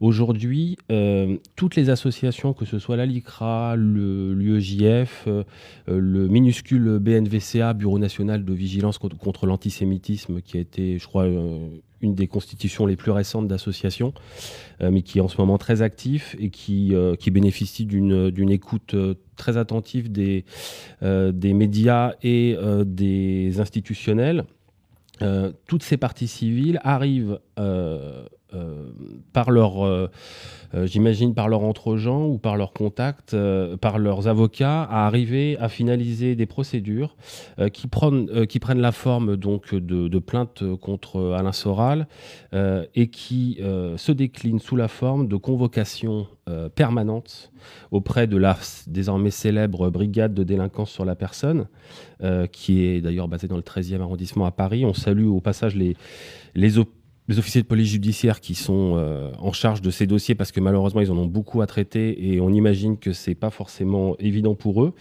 [0.00, 0.76] Aujourd'hui,
[1.56, 5.28] toutes les associations, que ce soit la LICRA, l'UEJF,
[5.88, 11.26] le minuscule BNVCA, Bureau national de vigilance contre l'antisémitisme, qui a été, je crois,
[12.02, 14.12] une des constitutions les plus récentes d'associations,
[14.80, 18.50] euh, mais qui est en ce moment très actif et qui, euh, qui bénéficie d'une
[18.50, 20.44] écoute euh, très attentive des,
[21.00, 24.44] des médias et des institutionnels.
[25.66, 27.40] toutes ces parties civiles arrivent
[29.32, 30.10] par leur
[30.74, 35.58] euh, j'imagine par leur entre-gens ou par leurs contacts, euh, par leurs avocats, à arriver
[35.58, 37.16] à finaliser des procédures
[37.58, 42.06] euh, qui, prennent, qui prennent la forme donc de, de plaintes contre Alain Soral
[42.94, 43.58] et qui
[43.96, 46.26] se déclinent sous la forme de convocations
[46.74, 47.52] permanentes
[47.90, 51.66] auprès de la désormais célèbre brigade de délinquance sur la personne,
[52.52, 54.84] qui est d'ailleurs basée dans le 13e arrondissement à Paris.
[54.84, 55.96] On salue au passage les,
[56.54, 56.78] les,
[57.32, 60.60] les officiers de police judiciaire qui sont euh, en charge de ces dossiers parce que
[60.60, 64.54] malheureusement ils en ont beaucoup à traiter et on imagine que c'est pas forcément évident
[64.54, 64.92] pour eux.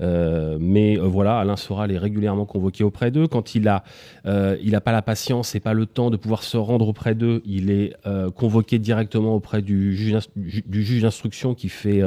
[0.00, 3.28] Euh, mais euh, voilà, Alain Soral est régulièrement convoqué auprès d'eux.
[3.28, 3.84] Quand il a,
[4.24, 7.40] il n'a pas la patience et pas le temps de pouvoir se rendre auprès d'eux,
[7.44, 7.94] il est
[8.34, 12.02] convoqué directement auprès du juge, d'instruction qui fait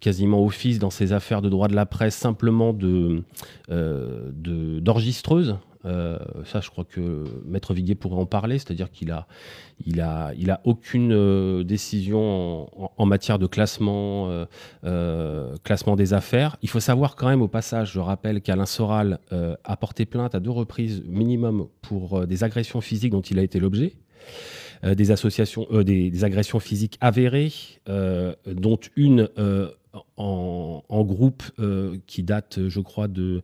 [0.00, 3.22] quasiment office dans ces affaires de droit de la presse simplement de
[3.68, 5.56] d'enregistreuse.
[5.86, 9.26] Euh, ça, je crois que Maître Viguier pourrait en parler, c'est-à-dire qu'il a,
[9.84, 14.44] il a, il a aucune euh, décision en, matière de classement,
[14.84, 16.56] euh, classement des affaires.
[16.62, 20.40] Il faut savoir quand même au passage, je rappelle qu'Alain Soral a porté plainte à
[20.40, 23.94] deux reprises minimum pour des agressions physiques dont il a été l'objet.
[24.84, 27.52] des associations, des, agressions physiques avérées,
[27.86, 29.28] dont une
[30.16, 31.42] en, groupe
[32.06, 33.42] qui date, je crois, de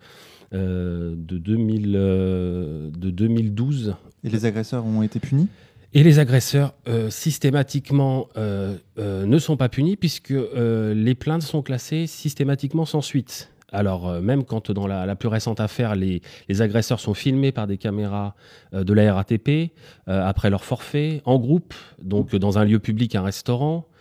[0.52, 3.94] de, 2000, euh, de 2012.
[4.24, 5.48] Et les agresseurs ont été punis?
[5.94, 12.84] Et les agresseurs euh, systématiquement ne sont pas punis puisque les plaintes sont classées systématiquement
[12.84, 13.50] sans suite.
[13.72, 17.66] Alors même quand dans la, la plus récente affaire, les, les, agresseurs sont filmés par
[17.66, 18.36] des caméras
[18.72, 19.72] de la RATP
[20.06, 23.95] après leur forfait, en groupe, donc dans un lieu public, un restaurant, euh,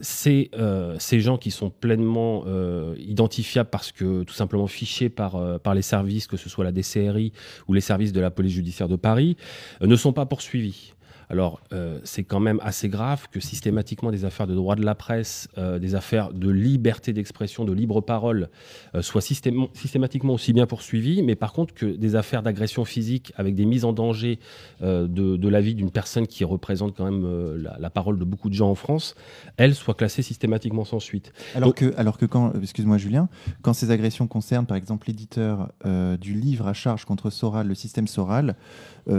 [0.00, 5.60] c'est euh, ces gens qui sont pleinement euh, identifiables parce que tout simplement fichés par,
[5.60, 7.32] par les services, que ce soit la DCRI
[7.68, 9.36] ou les services de la police judiciaire de Paris,
[9.80, 10.94] ne sont pas poursuivis.
[11.30, 14.96] Alors, euh, c'est quand même assez grave que systématiquement des affaires de droit de la
[14.96, 18.48] presse, euh, des affaires de liberté d'expression, de libre parole,
[18.96, 23.54] euh, soient systématiquement aussi bien poursuivies, mais par contre que des affaires d'agression physique avec
[23.54, 24.40] des mises en danger
[24.80, 28.70] de, la vie d'une personne qui représente quand même la, parole de beaucoup de gens
[28.70, 29.14] en France,
[29.56, 31.32] elles soient classées systématiquement sans suite.
[31.54, 33.28] Alors, que, alors que quand, excuse-moi Julien,
[33.62, 35.72] quand ces agressions concernent par exemple l'éditeur
[36.20, 38.56] du livre à charge contre Soral, le système Soral,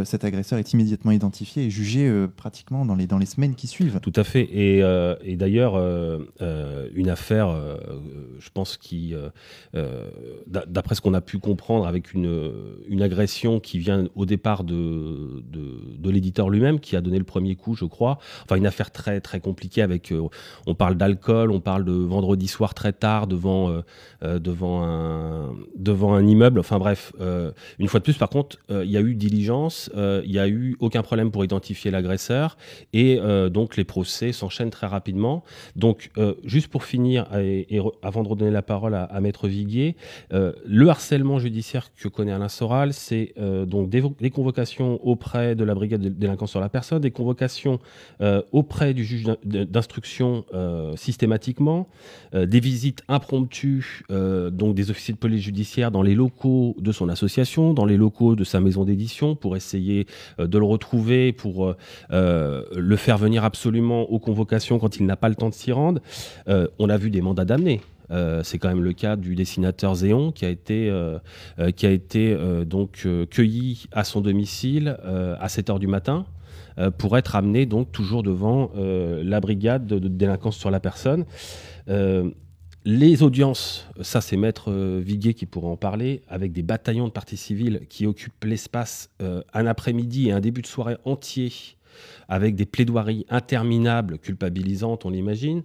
[0.03, 3.67] cet agresseur est immédiatement identifié et jugé euh, pratiquement dans les, dans les semaines qui
[3.67, 3.99] suivent.
[4.01, 4.47] Tout à fait.
[4.51, 5.75] Et, euh, d'ailleurs,
[6.95, 7.55] une affaire,
[8.39, 9.13] je pense, qui,
[10.47, 12.51] d'après ce qu'on a pu comprendre, avec une,
[12.87, 17.23] une agression qui vient au départ de, de, de l'éditeur lui-même, qui a donné le
[17.23, 18.19] premier coup, je crois.
[18.43, 20.13] Enfin, une affaire très, très compliquée avec.
[20.67, 23.81] on parle d'alcool, on parle de vendredi soir très tard devant,
[24.21, 26.59] devant, un, devant un immeuble.
[26.59, 29.70] Enfin bref, euh, une fois de plus, par contre, euh, il y a eu diligence,
[29.95, 32.57] euh, il n'y a eu aucun problème pour identifier l'agresseur
[32.93, 33.19] et
[33.51, 35.43] donc les procès s'enchaînent très rapidement.
[35.75, 36.11] Donc,
[36.43, 39.95] juste pour finir, et, avant de redonner la parole à, Maître Viguier,
[40.31, 43.33] le harcèlement judiciaire que connaît Alain Soral, c'est
[43.65, 47.79] donc des, convocations auprès de la brigade de délinquance sur la personne, des convocations
[48.51, 50.45] auprès du juge d'instruction
[50.95, 51.87] systématiquement,
[52.33, 57.73] des visites impromptues, donc des officiers de police judiciaire dans les locaux de son association,
[57.73, 60.07] dans les locaux de sa maison d'édition, pour essayer
[60.39, 61.77] euh, de le retrouver, pour euh,
[62.11, 65.71] euh, le faire venir absolument aux convocations quand il n'a pas le temps de s'y
[65.71, 66.01] rendre.
[66.47, 67.81] on a vu des mandats d'amener.
[68.43, 70.91] c'est quand même le cas du dessinateur Zéon qui a été,
[71.75, 74.97] qui a été donc cueilli à son domicile
[75.39, 76.25] à 7 h du matin
[76.97, 81.25] pour être amené donc toujours devant la brigade de, de, délinquance sur la personne.
[82.83, 87.11] Les audiences, ça c'est Maître euh, Viguier qui pourra en parler, avec des bataillons de
[87.11, 91.53] parties civiles qui occupent l'espace euh, un après-midi et un début de soirée entier,
[92.27, 95.61] avec des plaidoiries interminables, culpabilisantes, on l'imagine.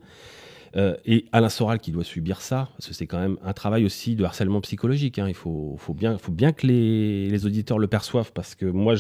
[0.77, 4.25] Euh, et Alain Soral qui doit subir ça, c'est quand même un travail aussi de
[4.25, 5.19] harcèlement psychologique.
[5.19, 5.27] Hein.
[5.29, 8.95] Il faut, bien, faut bien que les, auditeurs le perçoivent, parce que moi,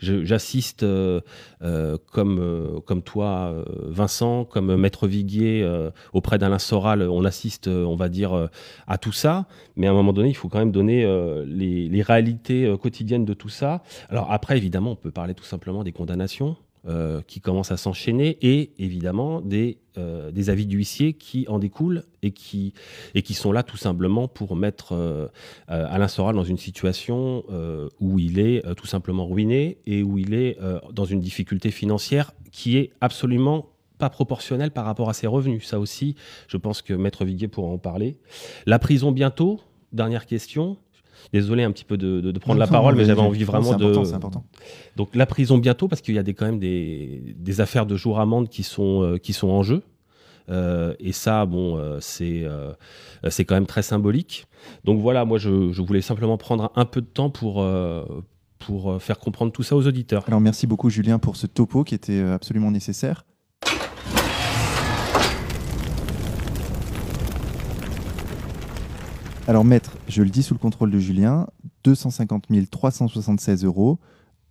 [0.00, 1.20] j'assiste euh,
[1.62, 5.66] euh, comme, toi, Vincent, comme Maître Viguier,
[6.12, 8.48] auprès d'Alain Soral, on assiste, on va dire,
[8.86, 9.46] à tout ça.
[9.76, 11.04] Mais à un moment donné, il faut quand même donner
[11.46, 13.82] les réalités quotidiennes de tout ça.
[14.10, 16.56] Alors après, évidemment, on peut parler tout simplement des condamnations.
[16.88, 22.04] Euh, qui commencent à s'enchaîner et évidemment des, euh, des avis d'huissier qui en découlent
[22.22, 22.74] et qui,
[23.16, 25.26] et qui sont là tout simplement pour mettre euh,
[25.66, 27.42] Alain Soral dans une situation
[27.98, 30.58] où il est tout simplement ruiné et où il est
[30.92, 35.66] dans une difficulté financière qui est absolument pas proportionnelle par rapport à ses revenus.
[35.66, 36.14] Ça aussi,
[36.46, 38.16] je pense que Maître Viguier pourra en parler.
[38.64, 39.60] La prison bientôt,
[39.92, 40.76] dernière question.
[41.32, 44.04] Désolé un petit peu de, prendre la parole, mais j'avais envie vraiment de.
[44.04, 44.44] C'est important.
[44.96, 48.20] Donc la prison bientôt, parce qu'il y a des, quand même des, affaires de jour
[48.20, 49.82] amende qui sont, euh, qui sont en jeu.
[50.48, 52.46] Euh, et ça, bon, euh, c'est
[53.28, 54.46] c'est quand même très symbolique.
[54.84, 57.64] Donc voilà, moi, je, je, voulais simplement prendre un peu de temps pour,
[58.58, 60.24] pour faire comprendre tout ça aux auditeurs.
[60.28, 63.24] Alors merci beaucoup, Julien, pour ce topo qui était absolument nécessaire.
[69.48, 71.46] Alors, maître, je le dis sous le contrôle de Julien,
[71.84, 74.00] 250 376 euros.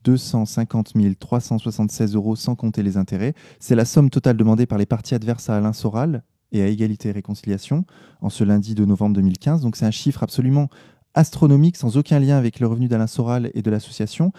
[0.05, 3.33] 250 376 euros sans compter les intérêts.
[3.59, 7.09] C'est la somme totale demandée par les parties adverses à Alain Soral et à Égalité
[7.09, 7.85] et Réconciliation
[8.21, 9.61] en ce lundi de novembre 2015.
[9.61, 10.69] Donc c'est un chiffre absolument
[11.13, 14.31] astronomique, sans aucun lien avec le revenu d'Alain Soral et de l'association.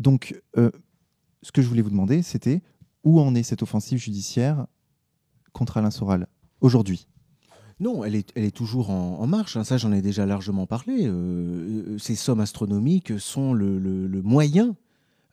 [0.00, 0.70] Donc euh,
[1.42, 2.60] ce que je voulais vous demander, c'était
[3.04, 4.66] où en est cette offensive judiciaire
[5.52, 6.26] contre Alain Soral
[6.60, 7.06] aujourd'hui?
[7.80, 9.56] Non, elle est, elle est toujours en, marche.
[9.56, 9.64] Hein.
[9.64, 11.06] Ça, j'en ai déjà largement parlé.
[11.06, 14.76] Euh, euh, ces sommes astronomiques sont le, moyen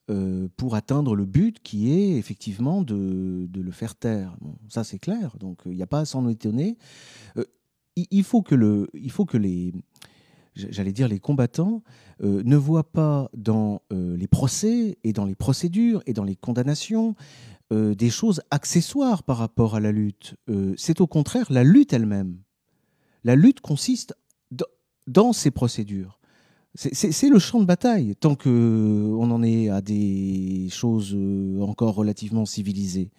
[0.09, 4.35] euh, pour atteindre le but qui est effectivement de, le faire taire.
[4.69, 5.35] ça, c'est clair.
[5.39, 6.77] Donc, il n'y a pas à s'en étonner.
[7.95, 8.55] il, faut que
[9.37, 9.71] les
[11.21, 11.83] combattants,
[12.23, 17.15] ne voient pas dans les procès et dans les procédures et dans les condamnations
[17.71, 20.35] euh, des choses accessoires par rapport à la lutte.
[20.49, 22.37] Euh, c'est au contraire la lutte elle-même.
[23.23, 24.13] La lutte consiste
[25.07, 26.19] dans ces procédures.
[26.75, 32.45] C'est le champ de bataille, tant qu'on en est à des choses euh, encore relativement
[32.45, 33.09] civilisées.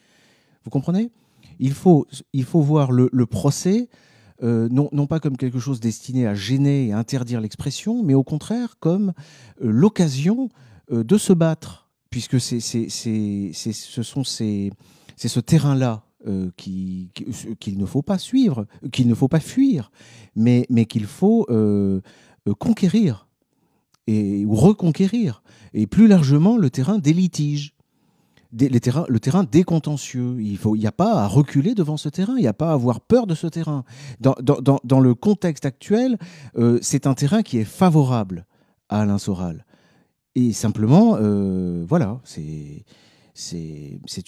[0.65, 1.11] Vous comprenez?
[1.59, 3.89] Il faut, il faut voir le, procès
[4.43, 8.77] non, non, pas comme quelque chose destiné à gêner et interdire l'expression, mais au contraire
[8.81, 9.13] comme
[9.61, 10.49] l'occasion
[10.91, 11.82] de se battre
[12.13, 14.71] puisque c'est, ce sont ces,
[15.47, 17.11] terrain-là euh, qui,
[17.59, 19.91] qu'il ne faut pas suivre, qu'il ne faut pas fuir,
[20.37, 22.01] mais, qu'il faut euh,
[22.47, 23.27] euh, conquérir
[24.07, 27.75] et, ou reconquérir, et plus largement le terrain des litiges.
[28.55, 30.37] Le terrain des contentieux.
[30.39, 33.01] Il n'y a pas à reculer devant ce terrain, il n'y a pas à avoir
[33.01, 33.85] peur de ce terrain.
[34.21, 36.19] Dans le contexte actuel,
[36.83, 38.45] c'est un terrain qui est favorable
[38.91, 39.65] à Alain Soral.
[40.35, 42.85] Et simplement, euh, voilà, c'est.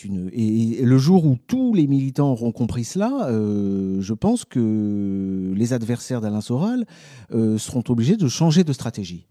[0.02, 5.52] Une et, le jour où tous les militants auront compris cela, euh, je pense que
[5.54, 6.86] les adversaires d'Alain Soral
[7.32, 9.26] euh, seront obligés de changer de stratégie.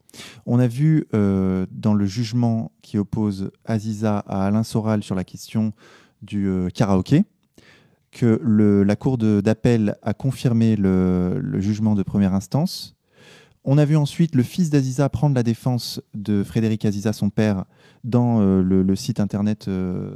[0.45, 5.73] On a vu dans le jugement qui oppose Aziza à Alain Soral sur la question
[6.21, 7.23] du karaoké
[8.11, 8.39] que
[8.85, 12.95] la Cour d'appel a confirmé le, jugement de première instance
[13.65, 17.65] on a vu ensuite le fils d'Aziza prendre la défense de Frédéric Aziza, son père,
[18.03, 20.11] dans euh, le, site internet euh,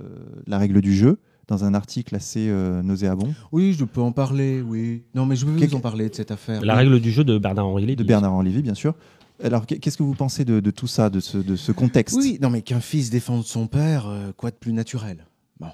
[0.48, 1.20] La règle du jeu.
[1.48, 2.52] dans un article assez
[2.84, 3.34] nauséabond.
[3.52, 5.04] Oui, je peux en parler, oui.
[5.16, 6.64] Non, mais je veux vous en parler de cette affaire.
[6.64, 7.96] La règle du jeu de Bernard-Henri Lévy.
[7.96, 8.96] De Bernard-Henri Lévy, bien sûr.
[9.42, 12.18] Alors, qu'est-ce que vous pensez de, tout ça, de ce, de ce, contexte?
[12.18, 15.26] Oui, non, mais qu'un fils défende son père, quoi de plus naturel?
[15.60, 15.70] Bon.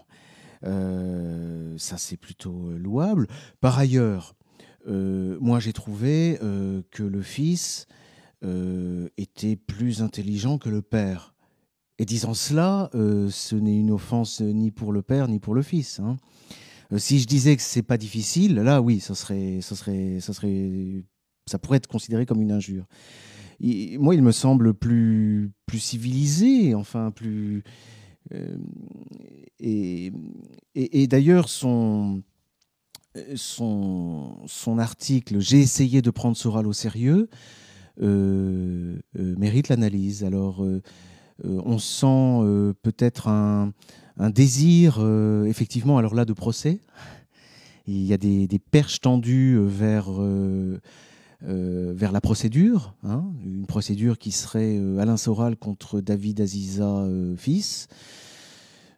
[1.77, 3.27] ça, c'est plutôt louable.
[3.61, 4.35] Par ailleurs,
[4.85, 6.37] moi, j'ai trouvé
[6.91, 7.87] que le fils
[9.17, 11.33] était plus intelligent que le père.
[11.99, 15.61] Et disant cela, euh, ce n'est une offense ni pour le père ni pour le
[15.61, 15.99] fils.
[15.99, 16.17] Hein.
[16.91, 20.33] Euh, si je disais que c'est pas difficile, là oui, ça serait, ça serait, ça
[20.33, 21.05] serait,
[21.45, 22.85] ça pourrait être considéré comme une injure.
[23.61, 27.63] moi, il me semble plus, plus civilisé, enfin plus.
[28.33, 28.57] Euh,
[29.59, 30.11] et,
[31.07, 32.23] d'ailleurs, son,
[33.35, 37.29] son, son article, j'ai essayé de prendre Soral au sérieux,
[37.99, 40.23] mérite l'analyse.
[40.23, 40.63] Alors
[41.45, 43.73] euh, on sent euh, peut-être un,
[44.29, 46.79] désir, euh, effectivement, alors là, de procès.
[47.87, 50.09] Il y a des, perches tendues vers,
[51.41, 53.25] vers la procédure, hein.
[53.43, 57.05] une procédure qui serait Alain Soral contre David Aziza,
[57.35, 57.89] fils.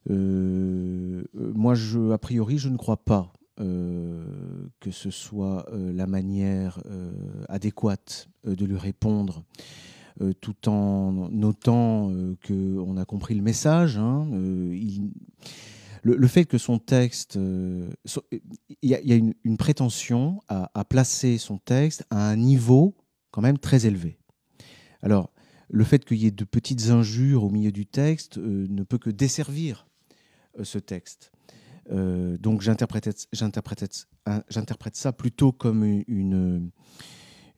[0.08, 6.80] moi, je, a priori, je ne crois pas que ce soit la manière
[7.48, 9.44] adéquate de lui répondre.
[10.22, 13.98] Euh, tout en notant euh, qu'on a compris le message.
[13.98, 14.74] Hein, euh,
[16.04, 22.30] le, fait que son texte, il y a, une, prétention à, placer son texte à
[22.30, 22.96] un niveau
[23.32, 24.20] quand même très élevé.
[25.02, 25.32] Alors,
[25.68, 29.10] le fait qu'il y ait de petites injures au milieu du texte ne peut que
[29.10, 29.88] desservir
[30.62, 31.32] ce texte.
[31.90, 33.26] Donc j'interprète
[34.94, 36.72] ça plutôt comme une,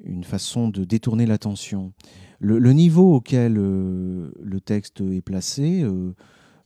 [0.04, 1.94] une façon de détourner l'attention.
[2.40, 6.14] Le, niveau auquel euh, le texte est placé euh,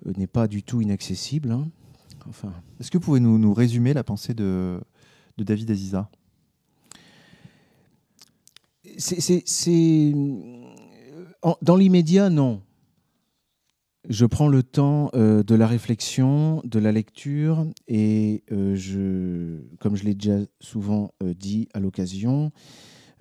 [0.05, 1.51] euh, n'est pas du tout inaccessible.
[1.51, 1.69] Hein.
[2.27, 2.53] Enfin.
[2.79, 4.81] Est-ce que vous pouvez nous, nous, résumer la pensée de,
[5.37, 6.09] de David Aziza?
[8.97, 10.13] C'est
[11.61, 12.61] dans l'immédiat, non.
[14.09, 20.15] Je prends le temps de la réflexion, de la lecture, et je, comme je l'ai
[20.15, 22.51] déjà souvent dit à l'occasion,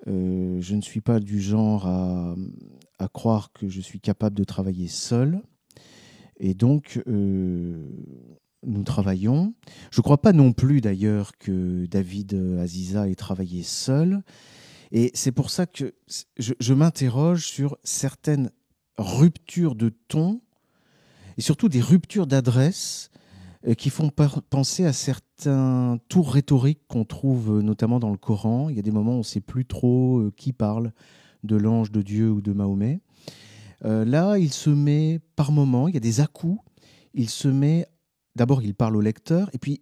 [0.07, 2.35] euh, je ne suis pas du genre à,
[3.13, 5.41] croire que je suis capable de travailler seul.
[6.37, 7.87] Et donc, euh,
[8.63, 9.53] nous travaillons.
[9.91, 14.23] Je ne crois pas non plus d'ailleurs que David Aziza ait travaillé seul.
[14.91, 15.93] Et c'est pour ça que
[16.37, 18.51] je, m'interroge sur certaines
[18.97, 20.41] ruptures de ton
[21.37, 23.11] et surtout des ruptures d'adresse
[23.67, 24.09] euh, qui font
[24.49, 28.69] penser à certains tours rhétoriques qu'on trouve euh, notamment dans le Coran.
[28.69, 30.91] Il y a des moments où on ne sait plus trop euh, qui parle
[31.43, 33.01] de l'ange de Dieu ou de Mahomet.
[33.83, 36.59] là, il se met par moments, il y a des à-coups,
[37.13, 37.87] il se met,
[38.35, 39.81] d'abord il parle au lecteur, et puis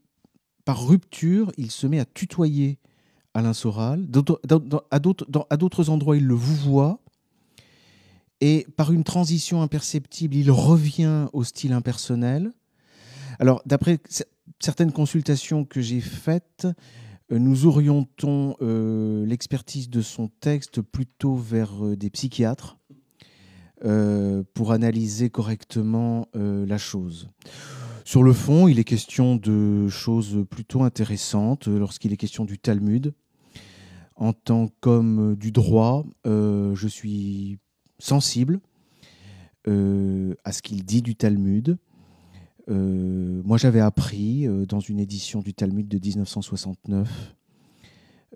[0.65, 2.79] par rupture, il se met à tutoyer
[3.33, 4.07] Alain Soral.
[4.91, 4.99] À
[5.57, 7.01] d'autres endroits, il le vouvoie.
[8.41, 12.53] Et par une transition imperceptible, il revient au style impersonnel.
[13.39, 13.99] Alors, d'après
[14.59, 16.67] certaines consultations que j'ai faites,
[17.31, 22.77] euh, nous orientons euh, l'expertise de son texte plutôt vers euh, des psychiatres
[24.53, 27.29] pour analyser correctement la chose.
[28.03, 33.13] Sur le fond, il est question de choses plutôt intéressantes lorsqu'il est question du Talmud.
[34.17, 37.57] En tant qu'homme du droit, je suis
[37.99, 38.59] sensible
[39.65, 41.77] à ce qu'il dit du Talmud.
[42.69, 47.35] Euh, moi, j'avais appris euh, dans une édition du Talmud de 1969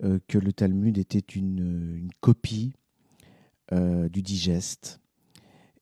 [0.02, 2.72] euh, que le Talmud était une, copie
[4.12, 5.00] du digeste.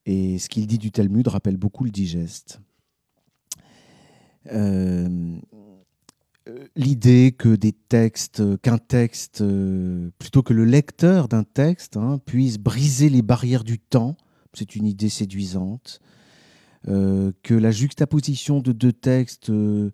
[0.06, 2.58] Et ce qu'il dit du Talmud rappelle beaucoup le digeste.
[6.74, 9.44] L'idée que des textes, qu'un texte,
[10.18, 14.16] plutôt que le lecteur d'un texte, hein, puisse briser les barrières du temps,
[14.54, 16.00] c'est une idée séduisante.
[16.88, 19.92] Euh, que la juxtaposition de deux textes euh,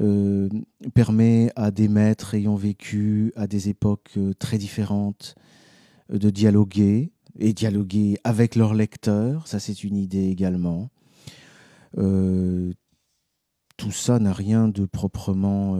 [0.00, 0.48] euh,
[0.94, 5.34] permet à des maîtres ayant vécu à des époques très différentes
[6.08, 9.46] de dialoguer et dialoguer avec leurs lecteurs.
[9.46, 10.90] Ça, c'est une idée également.
[13.82, 15.76] Tout ça n'a rien de proprement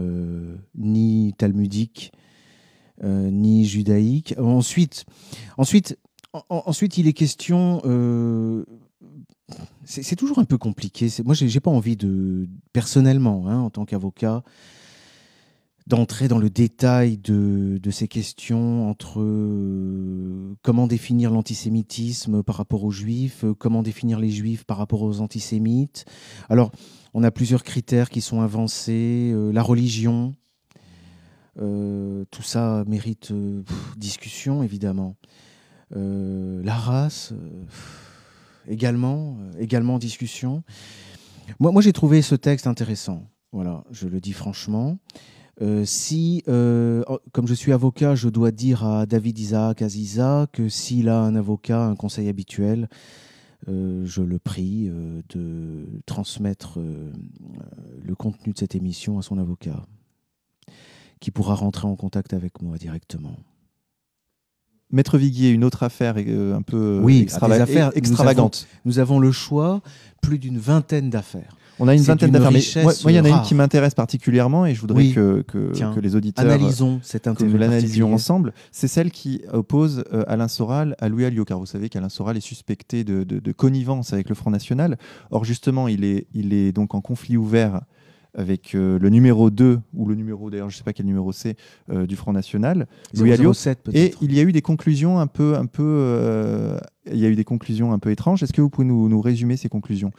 [0.75, 2.11] ni talmudique
[3.01, 4.35] ni judaïque.
[4.37, 5.05] Ensuite,
[6.97, 7.81] il est question
[9.85, 11.07] c'est toujours un peu compliqué.
[11.23, 14.43] Moi, j'ai pas envie de, personnellement, hein, en tant qu'avocat,
[15.87, 22.91] d'entrer dans le détail de, ces questions entre euh, comment définir l'antisémitisme par rapport aux
[22.91, 26.05] juifs, euh, comment définir les juifs par rapport aux antisémites.
[26.49, 26.71] Alors,
[27.13, 30.33] on a plusieurs critères qui sont avancés, euh, la religion,
[31.55, 33.31] tout ça mérite
[33.95, 35.15] discussion, évidemment.
[35.91, 37.31] la race,
[38.67, 40.63] également, également discussion.
[41.59, 43.27] Moi, moi j'ai trouvé ce texte intéressant.
[43.51, 44.97] Voilà, je le dis franchement.
[45.61, 50.67] Euh, si, euh, comme je suis avocat, je dois dire à David Isaac Aziza que
[50.67, 52.89] s'il a un avocat, un conseil habituel,
[53.69, 54.89] euh, je le prie
[55.29, 56.79] de transmettre
[58.01, 59.85] le contenu de cette émission à son avocat,
[61.19, 63.37] qui pourra rentrer en contact avec moi directement.
[64.89, 68.67] Maître Viguier, une autre affaire un peu extravagante.
[68.85, 69.81] nous avons le choix,
[70.21, 71.55] plus d'une vingtaine d'affaires.
[71.79, 72.83] On a une vingtaine d'affaires.
[72.83, 76.15] moi, il y en a une qui m'intéresse particulièrement et je voudrais que, que, les
[76.15, 78.53] auditeurs analysons cette que nous l'analysions ensemble.
[78.71, 82.37] C'est celle qui oppose euh, Alain Soral à Louis Alliot, car vous savez qu'Alain Soral
[82.37, 84.97] est suspecté de, de, connivence avec le Front National.
[85.31, 87.81] Or, justement, il est, il est donc en conflit ouvert
[88.35, 91.31] avec euh, le numéro 2, ou le numéro, d'ailleurs, je ne sais pas quel numéro
[91.31, 91.55] c'est,
[91.91, 93.53] euh, du Front National, Louis Alliot.
[93.93, 96.79] Et il y a eu des conclusions un peu, un peu,
[97.11, 98.41] il y a eu des conclusions un peu étranges.
[98.41, 100.11] Est-ce que vous pouvez nous, nous résumer ces conclusions?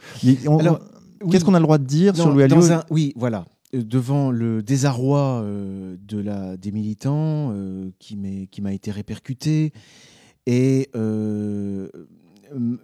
[1.31, 3.45] Qu'est-ce qu'on a le droit de dire sur Louis Alliot Oui, voilà.
[3.73, 8.17] Euh, devant le désarroi euh, de la, des militants euh, qui
[8.61, 9.73] m'a été répercuté,
[10.47, 10.89] et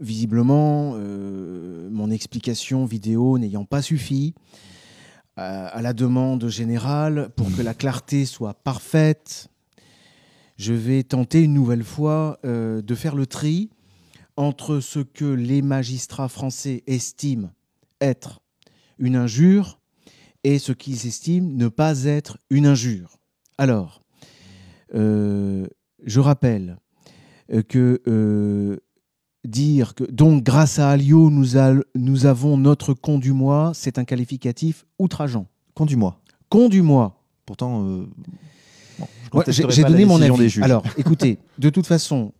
[0.01, 4.33] visiblement, mon explication vidéo n'ayant pas suffi,
[5.37, 9.47] à la demande générale, pour que la clarté soit parfaite,
[10.57, 13.69] je vais tenter une nouvelle fois de faire le tri
[14.37, 17.51] entre ce que les magistrats français estiment
[18.01, 18.41] être
[18.99, 19.79] une injure
[20.43, 23.17] et ce qu'ils estiment ne pas être une injure.
[23.57, 24.01] Alors,
[24.95, 25.67] euh,
[26.03, 26.77] je rappelle
[27.53, 28.77] euh, que euh,
[29.45, 31.45] dire que donc grâce à Alio nous,
[31.95, 35.47] nous avons notre con du mois, c'est un qualificatif outrageant.
[35.73, 36.21] Con du mois.
[36.49, 37.23] Con du mois.
[37.45, 38.05] Pourtant,
[39.47, 40.61] j'ai donné mon avis.
[40.61, 42.33] Alors, écoutez, de toute façon,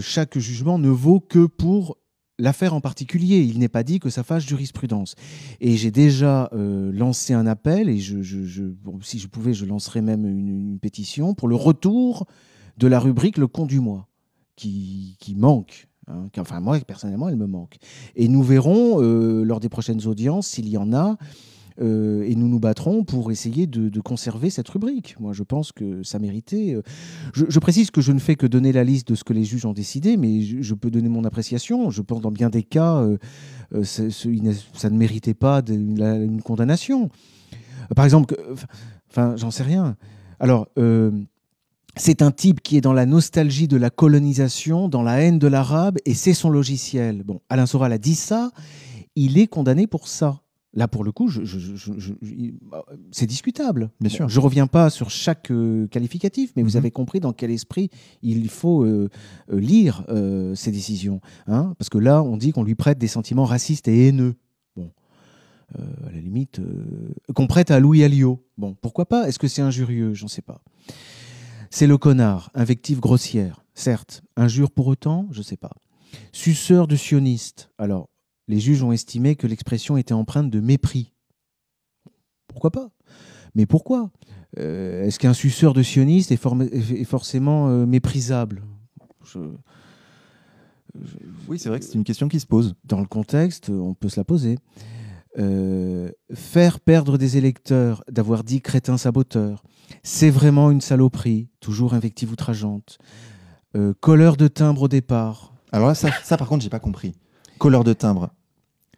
[0.00, 1.96] chaque jugement ne vaut que pour
[2.38, 3.38] l'affaire en particulier.
[3.38, 5.14] Il n'est pas dit que ça fasse jurisprudence.
[5.60, 10.78] Et j'ai déjà euh, lancé un appel, et si je pouvais, je lancerais même une,
[10.80, 12.26] pétition pour le retour
[12.76, 14.08] de la rubrique Le Con du mois,
[14.54, 15.88] qui, manque.
[16.06, 16.28] Hein.
[16.38, 17.76] enfin, moi, personnellement, elle me manque.
[18.14, 21.16] Et nous verrons, euh, lors des prochaines audiences, s'il y en a,
[21.80, 25.16] euh, et nous nous battrons pour essayer de, conserver cette rubrique.
[25.20, 26.74] Moi, je pense que ça méritait.
[26.74, 26.82] Euh,
[27.32, 29.66] je, précise que je ne fais que donner la liste de ce que les juges
[29.66, 31.90] ont décidé, mais je, peux donner mon appréciation.
[31.90, 33.02] Je pense dans bien des cas,
[33.72, 37.10] euh, ça ne méritait pas une, condamnation.
[37.94, 38.34] Par exemple,
[39.14, 39.96] j'en sais rien.
[40.40, 40.68] Alors.
[41.96, 45.48] c'est un type qui est dans la nostalgie de la colonisation, dans la haine de
[45.48, 47.24] l'arabe, et c'est son logiciel.
[47.24, 48.52] Bon, Alain Soral a dit ça,
[49.16, 50.40] il est condamné pour ça.
[50.78, 51.28] Là, pour le coup,
[53.10, 53.90] c'est discutable.
[54.00, 54.28] Bien sûr.
[54.28, 56.76] Je ne reviens pas sur chaque euh, qualificatif, mais vous mhm.
[56.76, 57.90] avez compris dans quel esprit
[58.22, 59.08] il faut euh,
[59.50, 60.04] euh, lire
[60.54, 61.20] ces décisions.
[61.48, 61.74] Hein.
[61.80, 64.36] Parce que là, on dit qu'on lui prête des sentiments racistes et haineux.
[64.76, 64.92] Bon,
[65.76, 66.60] à la limite,
[67.34, 68.40] qu'on prête à Louis Alliot.
[68.56, 69.26] Bon, pourquoi pas?
[69.26, 70.14] Est-ce que c'est injurieux?
[70.14, 70.62] J'en sais pas.
[71.70, 73.64] C'est le connard, invective grossière.
[73.74, 75.26] Certes, injure pour autant?
[75.32, 75.72] Je ne sais pas.
[76.30, 77.68] Suceur de sioniste.
[77.78, 78.08] Alors,
[78.48, 81.12] les juges ont estimé que l'expression était empreinte de mépris.
[82.48, 82.90] Pourquoi pas?
[83.54, 84.10] Mais pourquoi?
[84.58, 88.62] Euh, Est-ce qu'un suceur de sioniste est, forcément euh, méprisable?
[91.46, 92.74] Oui, c'est vrai que c'est une question qui se pose.
[92.84, 94.58] Dans le contexte, on peut se la poser.
[95.38, 99.62] Euh, faire perdre des électeurs d'avoir dit crétin saboteur,
[100.02, 102.98] c'est vraiment une saloperie, toujours invective outrageante.
[104.00, 105.52] colleur de timbre au départ.
[105.70, 107.14] Alors là, ça, ça par contre, j'ai pas compris.
[107.58, 108.30] Colleur de timbre.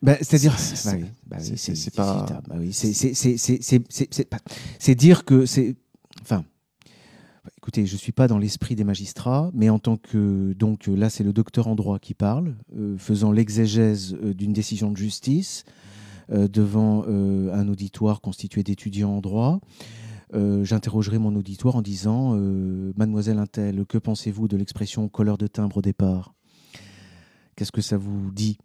[0.03, 2.27] C'est-à-dire, c'est pas.
[4.79, 5.77] C'est dire que c'est.
[6.23, 6.45] Enfin,
[7.59, 11.25] écoutez, je suis pas dans l'esprit des magistrats, mais en tant que donc là, c'est
[11.25, 15.65] le docteur en droit qui parle, euh, faisant l'exégèse euh, d'une décision de justice
[16.33, 19.61] euh, devant un auditoire constitué d'étudiants en droit.
[20.33, 22.37] J'interrogerai mon auditoire en disant
[22.97, 26.35] Mademoiselle Intel, que pensez-vous de l'expression couleur de timbre au départ?
[27.57, 28.59] Qu'est-ce que ça vous dit?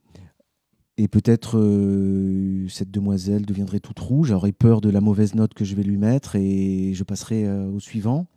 [0.97, 5.65] Et peut-être euh, cette demoiselle deviendrait toute rouge, j'aurais peur de la mauvaise note que
[5.65, 8.27] je vais lui mettre et je passerai euh, au suivant.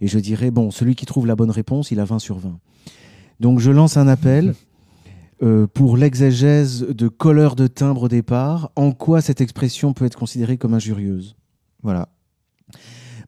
[0.00, 2.58] Et je dirais, bon, celui qui trouve la bonne réponse, il a 20 sur 20.
[3.38, 4.54] Donc je lance un appel
[5.44, 8.72] euh, pour l'exégèse de couleur de timbre au départ.
[8.74, 11.36] En quoi cette expression peut être considérée comme injurieuse?
[11.84, 12.08] Voilà.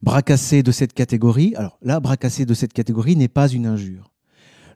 [0.01, 4.11] Bracassé de cette catégorie, alors là, bracassé de cette catégorie n'est pas une injure.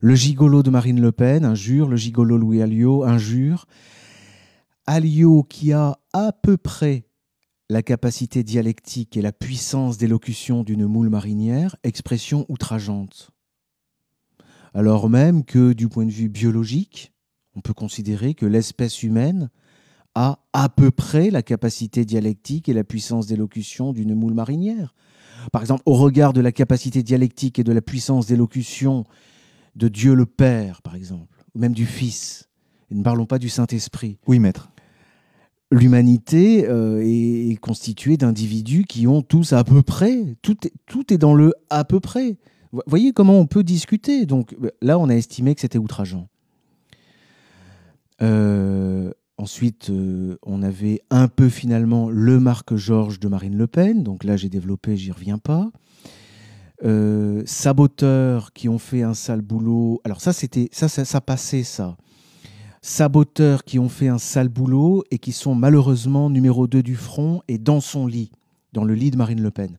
[0.02, 1.90] Le gigolo de Marine Le Pen, injure.
[1.90, 3.66] Le gigolo Louis Alliot, injure.
[4.88, 7.04] Alliot qui a à peu près
[7.70, 13.32] la capacité dialectique et la puissance d'élocution d'une moule marinière, expression outrageante.
[14.74, 17.12] Alors même que du point de vue biologique,
[17.56, 19.50] on peut considérer que l'espèce humaine
[20.16, 24.96] a à peu près la capacité dialectique et la puissance d'élocution d'une moule marinière.
[25.52, 29.06] Par exemple, au regard de la capacité dialectique et de la puissance d'élocution
[29.76, 32.50] de Dieu le Père, par exemple, ou même du Fils,
[32.92, 34.18] et ne parlons pas du Saint-Esprit.
[34.28, 34.70] Oui, maître.
[35.72, 41.20] L'humanité euh, est, constituée d'individus qui ont tous à peu près, tout est, tout est
[41.20, 42.38] dans le à peu près.
[42.72, 44.26] Vous voyez comment on peut discuter.
[44.26, 46.28] Donc là, on a estimé que c'était outrageant.
[48.22, 54.04] Euh, Ensuite, euh, on avait un peu finalement le Marc Georges de Marine Le Pen.
[54.04, 55.72] Donc là, j'ai développé, j'y reviens pas.
[56.86, 60.02] Euh, saboteurs qui ont fait un sale boulot.
[60.06, 61.98] Alors ça, c'était ça, ça, ça passait ça.
[62.82, 67.42] Saboteurs qui ont fait un sale boulot et qui sont malheureusement numéro 2 du front
[67.50, 68.32] et dans son lit,
[68.72, 69.78] dans le lit de Marine Le Pen.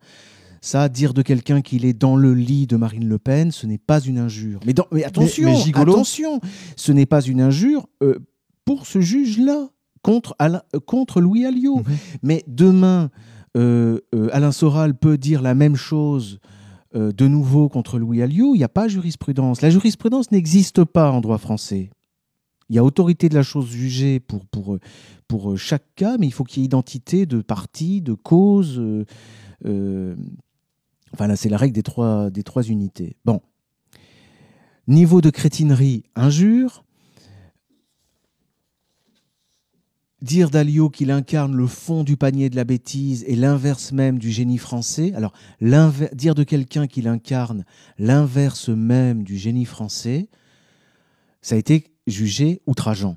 [0.61, 3.78] Ça, dire de quelqu'un qu'il est dans le lit de Marine Le Pen, ce n'est
[3.78, 4.61] pas une injure.
[4.66, 6.40] Mais, mais attention, attention,
[6.76, 7.88] ce n'est pas une injure.
[8.03, 8.18] Euh,
[8.66, 9.70] pour ce juge-là,
[10.03, 10.36] contre,
[10.86, 11.78] contre Louis Alliot.
[11.78, 11.96] Mhm.
[12.22, 13.11] Mais demain,
[13.57, 16.40] euh, euh, Alain Soral peut dire la même chose
[16.95, 18.55] euh, de nouveau contre Louis Alliot.
[18.55, 19.62] Il n'y a pas jurisprudence.
[19.62, 21.91] La jurisprudence n'existe pas en droit français.
[22.68, 24.78] Il y a autorité de la chose jugée pour, pour,
[25.26, 28.80] pour chaque cas, mais il faut qu'il y ait identité de partie, de cause.
[29.64, 33.16] enfin là, c'est la règle des trois, des trois unités.
[33.24, 33.41] Bon.
[34.86, 36.84] Niveau de crétinerie, injure.
[40.23, 44.31] Dire d'Alio qu'il incarne le fond du panier de la bêtise et l'inverse même du
[44.31, 45.12] génie français.
[45.14, 47.64] Alors, dire de quelqu'un qu'il incarne
[47.99, 50.29] l'inverse même du génie français,
[51.41, 53.16] ça a été jugé outrageant.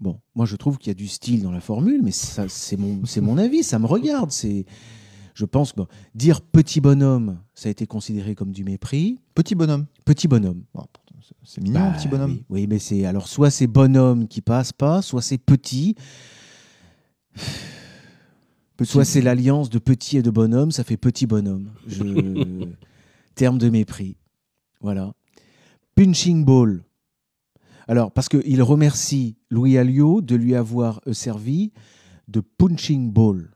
[0.00, 3.02] Bon, moi je trouve qu'il y a du style dans la formule, mais c'est mon,
[3.20, 4.30] mon avis, ça me regarde.
[4.30, 4.64] C'est,
[5.34, 5.80] je pense que
[6.14, 9.18] dire petit bonhomme, ça a été considéré comme du mépris.
[9.34, 9.86] Petit bonhomme.
[10.04, 10.62] Petit bonhomme.
[11.42, 12.38] C'est mignon, bah, petit bonhomme.
[12.48, 15.94] Oui, mais c'est alors soit c'est bonhomme qui passe pas, soit c'est petit.
[18.82, 21.70] Soit c'est l'alliance de petit et de bonhomme, ça fait petit bonhomme.
[21.86, 22.04] Je...
[23.34, 24.16] Terme de mépris.
[24.80, 25.12] Voilà.
[25.96, 26.84] Punching ball.
[27.88, 31.72] Alors, parce qu'il remercie Louis Alliot de lui avoir euh, servi
[32.28, 33.50] de punching ball,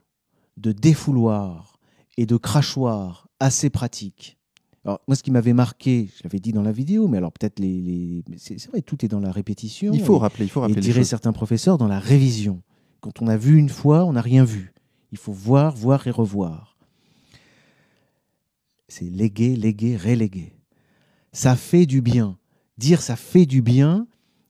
[0.56, 1.78] de défouloir
[2.16, 4.38] et de crachoir assez pratique.
[4.84, 7.60] Alors, moi, ce qui m'avais marqué, je l'avais dit dans la vidéo, mais alors peut-être
[7.60, 8.24] les.
[8.36, 9.92] C'est vrai, tout est dans la répétition.
[9.92, 10.78] Il faut rappeler, il faut rappeler.
[10.78, 12.62] Et dirait certains professeurs dans la révision.
[13.00, 14.72] Quand on a vu une fois, on n'a rien vu.
[15.12, 16.76] Il faut voir, voir et revoir.
[18.88, 20.52] C'est léguer, léguer, reléguer.
[21.32, 22.38] Ça fait du bien.
[22.78, 24.06] Dire ça fait du bien,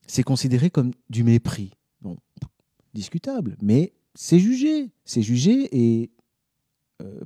[0.07, 1.73] c'est considéré comme du mépris.
[2.01, 2.17] Bon,
[2.95, 4.91] discutable, mais c'est jugé.
[5.05, 6.11] C'est jugé et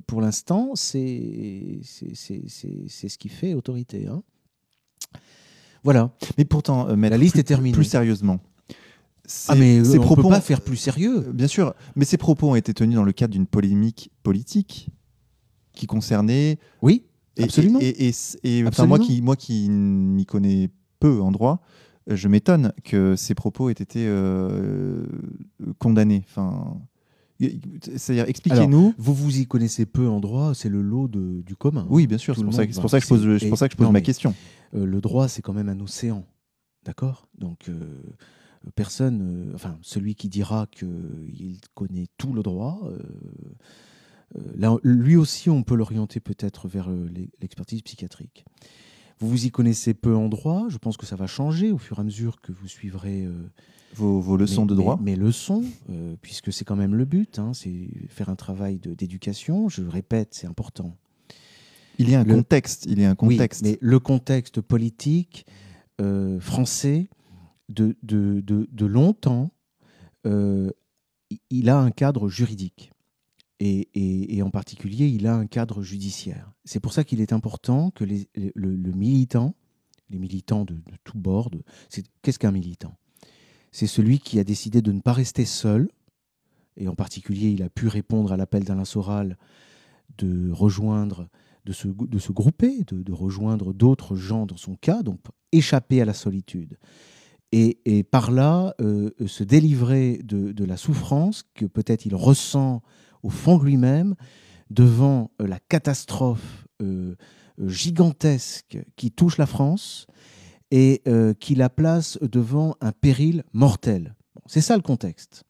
[0.05, 4.07] pour l'instant, c'est ce qui fait autorité.
[4.07, 4.23] Hein.
[5.83, 6.11] Voilà.
[6.37, 7.73] Mais pourtant, euh, mais la liste est terminée.
[7.73, 8.39] Plus sérieusement.
[9.47, 11.25] Ah mais ces propos, peut pas faire plus sérieux.
[11.27, 14.89] Euh, bien sûr, mais ces propos ont été tenus dans le cadre d'une polémique politique
[15.73, 16.59] qui concernait.
[16.81, 17.05] Oui,
[17.41, 17.79] absolument.
[17.81, 18.13] Et,
[18.85, 20.69] moi qui moi qui m'y connais
[20.99, 21.61] peu en droit,
[22.07, 24.09] je m'étonne que ces propos aient été
[25.77, 26.23] condamnés.
[26.27, 26.81] Enfin,
[27.39, 28.93] c'est-à-dire, expliquez-nous.
[28.97, 31.85] Vous vous y connaissez peu en droit, c'est le lot de, du commun.
[31.89, 33.77] Oui, bien sûr, c'est pour, ça, pour ça que je pose, pour ça que je
[33.77, 34.33] pose ma question.
[34.73, 36.25] Euh, le droit, c'est quand même un océan.
[36.85, 37.27] D'accord?
[37.37, 38.01] Donc, euh,
[38.75, 42.91] personne, euh, enfin, celui qui dira qu'il connaît tout le droit,
[44.55, 46.89] là, lui aussi, on peut l'orienter peut-être vers
[47.39, 48.45] l'expertise psychiatrique.
[49.19, 51.97] Vous vous y connaissez peu en droit, je pense que ça va changer au fur
[51.97, 53.27] et à mesure que vous suivrez
[53.97, 57.89] vos, leçons de droit Mes, leçons, euh, puisque c'est quand même le but, hein, c'est
[58.09, 59.69] faire un travail d'éducation.
[59.69, 60.95] Je le répète, c'est important.
[61.97, 62.85] Il y a un contexte.
[62.85, 63.63] Il y a un contexte.
[63.63, 65.45] mais le contexte politique
[65.99, 67.09] euh, français
[67.69, 69.51] de, de, de, longtemps,
[70.25, 70.69] euh,
[71.49, 72.91] il a un cadre juridique.
[73.59, 76.51] Et, en particulier, il a un cadre judiciaire.
[76.63, 79.55] C'est pour ça qu'il est important que le, militant,
[80.09, 81.49] les militants de, de tous bords,
[82.21, 82.95] qu'est-ce qu'un militant?
[83.71, 85.89] C'est celui qui a décidé de ne pas rester seul,
[86.77, 89.37] et en particulier il a pu répondre à l'appel d'Alain Soral
[90.17, 91.27] de rejoindre,
[91.65, 95.19] de se, de se grouper, de, rejoindre d'autres gens dans son cas, donc
[95.51, 96.77] échapper à la solitude.
[97.53, 102.81] Et, par là, euh, se délivrer de, la souffrance que peut-être il ressent
[103.23, 104.15] au fond de lui-même
[104.69, 106.67] devant la catastrophe
[107.65, 110.07] gigantesque qui touche la France
[110.71, 111.03] et
[111.39, 114.15] qui la place devant un péril mortel.
[114.45, 115.45] C'est ça le contexte.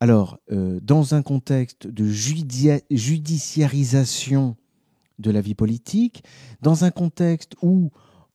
[0.00, 4.56] Alors, dans un contexte de judiciarisation
[5.18, 6.22] de la vie politique,
[6.62, 7.90] dans un contexte où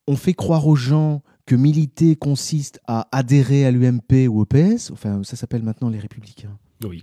[0.06, 4.90] on fait croire aux gens que militer consiste à adhérer à l'UMP ou au PS,
[4.90, 6.58] enfin ça s'appelle maintenant les Républicains.
[6.84, 7.02] Oui.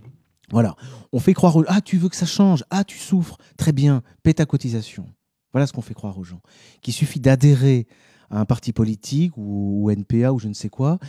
[0.51, 0.75] Voilà,
[1.13, 4.01] on fait croire aux ah tu veux que ça change, ah tu souffres, très bien,
[4.23, 5.07] paie ta cotisation.
[5.53, 6.41] Voilà ce qu'on fait croire aux gens.
[6.81, 7.87] Qu'il suffit d'adhérer
[8.29, 10.99] à un parti politique ou, NPA ou je ne sais quoi,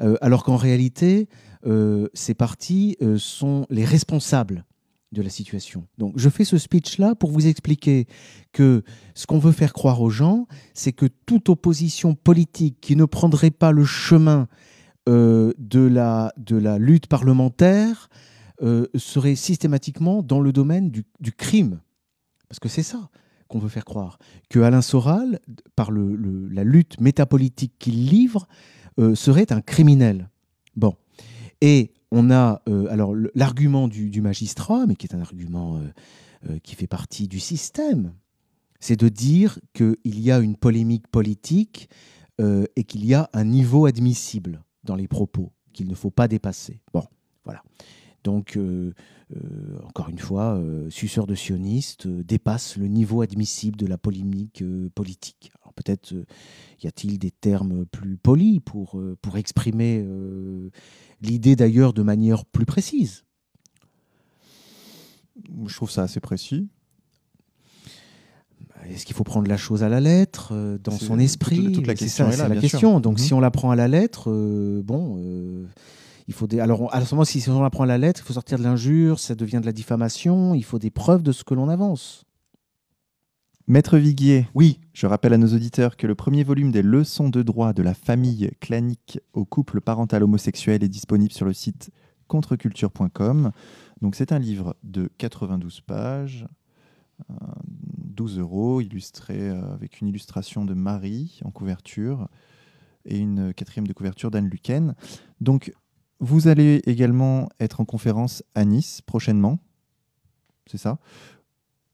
[0.00, 1.28] euh, alors qu'en réalité,
[1.66, 4.64] euh, ces partis euh, sont les responsables
[5.12, 5.86] de la situation.
[5.98, 8.06] Donc je fais ce speech-là pour vous expliquer
[8.52, 8.82] que
[9.14, 13.50] ce qu'on veut faire croire aux gens, c'est que toute opposition politique qui ne prendrait
[13.50, 14.46] pas le chemin
[15.06, 18.08] de, la, de la lutte parlementaire
[18.62, 21.80] euh, serait systématiquement dans le domaine du, crime.
[22.48, 23.10] Parce que c'est ça
[23.48, 24.18] qu'on veut faire croire.
[24.48, 25.40] Que Alain Soral,
[25.76, 28.46] par le, la lutte métapolitique qu'il livre,
[28.98, 30.28] euh, serait un criminel.
[30.76, 30.94] Bon.
[31.60, 35.80] Et on a euh, alors l'argument du, magistrat, mais qui est un argument
[36.62, 38.14] qui fait partie du système,
[38.78, 41.90] c'est de dire qu'il y a une polémique politique
[42.38, 46.80] et qu'il y a un niveau admissible dans les propos qu'il ne faut pas dépasser.
[46.92, 47.04] Bon,
[47.44, 47.62] voilà.
[48.24, 48.58] Donc,
[49.84, 54.62] encore une fois, suceur de sionistes dépasse le niveau admissible de la polémique
[54.94, 55.50] politique.
[55.62, 56.14] Alors peut-être
[56.82, 60.06] y a-t-il des termes plus polis pour, pour exprimer
[61.22, 63.24] l'idée d'ailleurs de manière plus précise?
[65.66, 66.68] Je trouve ça assez précis.
[68.88, 71.72] Est-ce qu'il faut prendre la chose à la lettre, euh, dans son esprit?
[71.72, 73.00] toute, la question est, la question.
[73.00, 73.24] Donc mhm.
[73.24, 75.66] si on la prend à la lettre, euh, bon, euh,
[76.30, 76.60] il faut des...
[76.60, 78.62] alors à ce moment, si on la prend à la lettre, il faut sortir de
[78.62, 80.54] l'injure, ça devient de la diffamation.
[80.54, 82.24] Il faut des preuves de ce que l'on avance.
[83.66, 84.78] Maître Viguier, oui.
[84.92, 87.94] je rappelle à nos auditeurs que le premier volume des leçons de droit de la
[87.94, 91.90] famille clanique au couple parental homosexuel est disponible sur le site
[92.28, 93.50] contreculture.com.
[94.00, 96.46] Donc c'est un livre de 92 pages,
[97.28, 102.28] 12 euh, euros, illustré euh, avec une illustration de Marie en couverture
[103.04, 104.94] et une quatrième de couverture d'Anne Luquen.
[105.40, 105.72] Donc
[106.20, 109.58] vous allez également être en conférence à Nice prochainement,
[110.66, 110.98] c'est ça?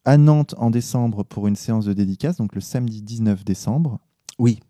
[0.04, 3.98] À Nantes en décembre pour une séance de dédicace, donc le samedi 19 décembre.
[4.38, 4.60] Oui.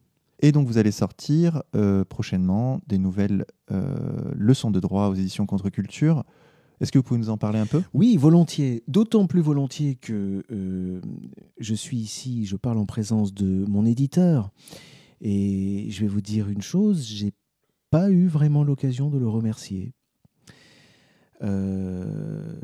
[0.41, 3.95] Et donc vous allez sortir euh, prochainement des nouvelles euh,
[4.35, 6.25] leçons de droit aux éditions Contre-Culture.
[6.81, 7.83] Est-ce que vous pouvez nous en parler un peu?
[7.95, 8.83] Oui, volontiers.
[8.87, 11.01] D'autant plus volontiers que euh,
[11.59, 14.51] je suis ici, je parle en présence de mon éditeur.
[15.23, 17.33] Et je vais vous dire une chose, j'ai
[18.11, 19.93] eu vraiment l'occasion de le remercier.
[21.43, 22.59] Euh,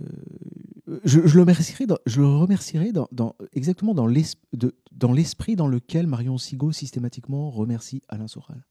[1.05, 2.93] je, le remercierai,
[3.53, 4.07] exactement dans
[5.12, 8.64] l'esprit dans lequel Marion Sigaud systématiquement remercie Alain Soral.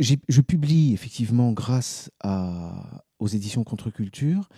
[0.00, 2.10] Je, publie effectivement, grâce
[3.18, 4.48] aux éditions Contre-Culture,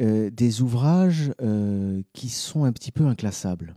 [0.00, 3.74] euh, des ouvrages euh, qui sont un petit peu inclassables.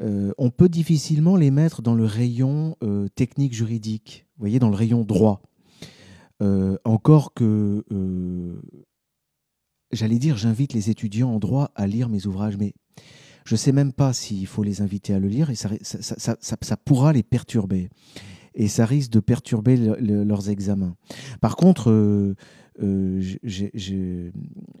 [0.00, 2.76] On peut difficilement les mettre dans le rayon
[3.14, 5.42] technique juridique, vous voyez, dans le rayon droit.
[6.40, 8.60] Euh, encore que, euh,
[9.90, 12.74] j'allais dire, j'invite les étudiants en droit à lire mes ouvrages, mais
[13.44, 17.12] je ne sais même pas s'il faut les inviter à le lire et ça, pourra
[17.12, 17.88] les perturber.
[18.54, 20.96] Et ça risque de perturber leurs examens.
[21.40, 23.20] Par contre, euh,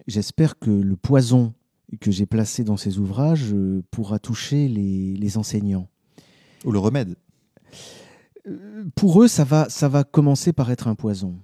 [0.06, 1.54] j'espère que le poison
[2.00, 3.54] que j'ai placé dans ces ouvrages
[3.90, 5.88] pourra toucher les, les enseignants.
[6.64, 7.16] Ou le remède.
[8.94, 11.36] Pour eux, ça va, ça va commencer par être un poison.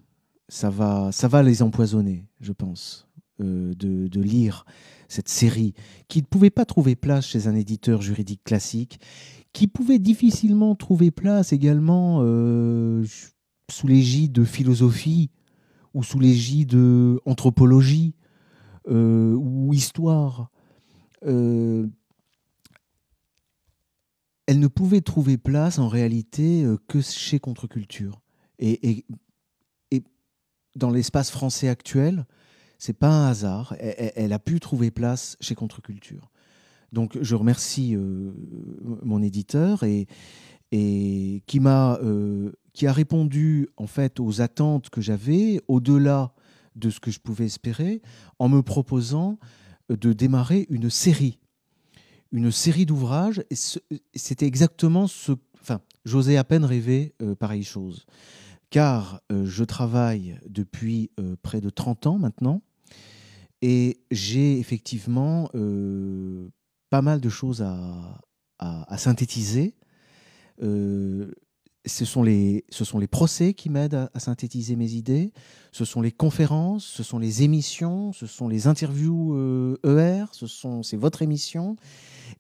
[0.49, 3.09] Ça va, ça va les empoisonner, je pense,
[3.41, 4.65] euh, de, lire
[5.09, 5.75] cette série
[6.09, 9.01] qui ne pouvait pas trouver place chez un éditeur juridique classique,
[9.53, 13.05] qui pouvait difficilement trouver place également euh,
[13.71, 15.31] sous l'égide de philosophie
[15.95, 18.15] ou sous l'égide de anthropologie
[18.89, 20.51] euh, ou histoire.
[21.23, 21.91] elle
[24.49, 28.21] ne pouvait trouver place en réalité que chez Contre-Culture.
[28.59, 29.05] et,
[30.77, 32.27] dans l'espace français actuel,
[32.79, 33.75] c'est pas un hasard.
[33.79, 36.31] Elle, a pu trouver place chez Contre-Culture.
[36.93, 38.33] Donc je remercie euh,
[39.03, 40.07] mon éditeur et,
[40.71, 46.34] qui m'a euh, qui a répondu en fait aux attentes que j'avais au-delà
[46.75, 48.03] de ce que je pouvais espérer
[48.39, 49.39] en me proposant
[49.89, 51.39] de démarrer une série
[52.33, 53.43] une série d'ouvrages
[54.15, 58.07] c'était exactement ce enfin j'osais à peine rêver euh, pareille chose
[58.75, 62.61] car euh, je travaille depuis euh, près de 30 ans maintenant,
[63.63, 66.51] Et j'ai effectivement euh,
[66.91, 68.21] pas mal de choses à,
[68.97, 69.77] synthétiser.
[70.61, 71.31] Euh,
[71.87, 72.65] ce sont, les,
[73.11, 75.33] procès qui m'aident à, synthétiser mes idées,
[75.73, 80.83] ce sont les conférences, ce sont les émissions, ce sont les interviews ER, ce sont,
[80.83, 81.77] c'est votre émission.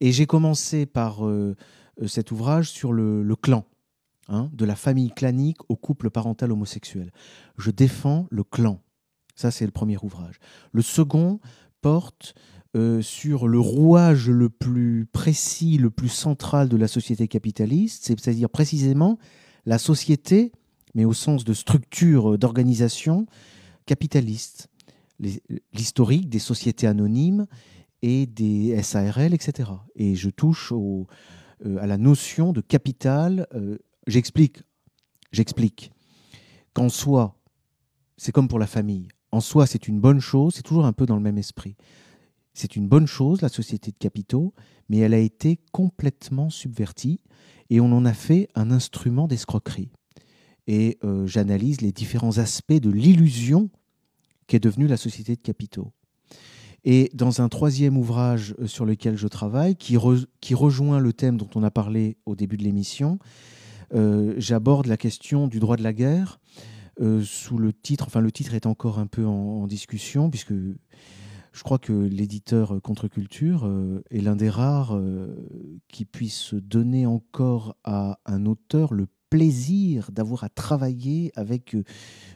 [0.00, 1.56] Et j'ai commencé par euh,
[2.06, 3.64] cet ouvrage sur le, clan,
[4.28, 7.12] hein, de la famille clanique au couple parental homosexuel.
[7.58, 8.80] Je défends le clan.
[9.36, 10.38] Ça, c'est le premier ouvrage.
[10.72, 11.40] Le second
[11.80, 12.34] porte
[12.76, 18.50] euh, sur le rouage le plus précis, le plus central de la société capitaliste, c'est-à-dire
[18.50, 19.18] précisément
[19.64, 20.52] la société,
[20.94, 23.26] mais au sens de structure d'organisation
[23.86, 24.68] capitaliste,
[25.72, 27.46] l'historique des sociétés anonymes
[28.02, 29.70] et des SARL, etc.
[29.96, 31.06] Et je touche euh,
[31.78, 33.46] à la notion de capital.
[33.54, 34.62] Euh, j'explique,
[35.32, 35.92] j'explique
[36.72, 37.38] qu'en soi,
[38.16, 39.08] c'est comme pour la famille.
[39.32, 41.76] En soi, c'est une bonne chose, c'est toujours un peu dans le même esprit.
[42.54, 44.54] C'est une bonne chose, la société de capitaux,
[44.88, 47.20] mais elle a été complètement subvertie
[47.68, 49.90] et on en a fait un instrument d'escroquerie.
[50.68, 53.70] Et euh, j'analyse les différents aspects de l'illusion
[54.46, 55.92] qu'est devenue la société de capitaux.
[56.84, 61.50] Et dans un troisième ouvrage euh, sur lequel je travaille, qui, rejoint le thème dont
[61.56, 63.18] on a parlé au début de l'émission,
[63.94, 66.40] euh, j'aborde la question du droit de la guerre
[67.24, 70.52] sous le titre, enfin le titre est encore un peu en discussion, puisque
[71.54, 75.36] je crois que l'éditeur Contre-Culture euh, est l'un des rares euh,
[75.86, 81.84] qui puisse donner encore à un auteur le plaisir d'avoir à travailler avec euh,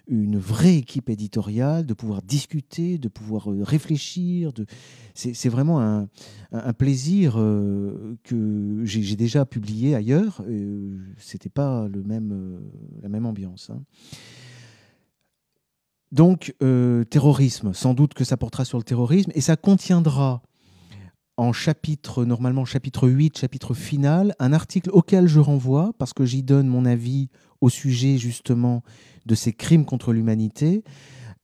[0.06, 4.52] une vraie équipe éditoriale, de pouvoir discuter, de pouvoir réfléchir.
[5.14, 6.08] C'est vraiment un,
[6.52, 10.42] un plaisir que j'ai déjà publié ailleurs.
[11.18, 12.62] C'était pas le même,
[13.02, 13.68] la même ambiance.
[13.68, 13.82] Hein.
[16.10, 20.42] Donc, euh, terrorisme, sans doute que ça portera sur le terrorisme, et ça contiendra
[21.36, 26.42] en chapitre, normalement chapitre 8, chapitre final, un article auquel je renvoie, parce que j'y
[26.42, 27.28] donne mon avis
[27.60, 28.82] au sujet justement
[29.26, 30.82] de ces crimes contre l'humanité,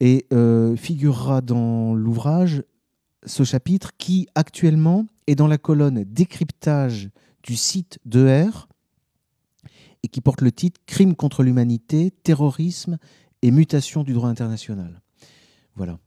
[0.01, 2.65] et euh, figurera dans l'ouvrage
[3.27, 7.11] ce chapitre qui actuellement est dans la colonne décryptage
[7.43, 8.51] du site d'ER,
[10.03, 12.99] et qui porte le titre Crimes contre l'humanité, terrorisme
[13.45, 15.03] et mutation du droit international.
[15.76, 15.99] Voilà.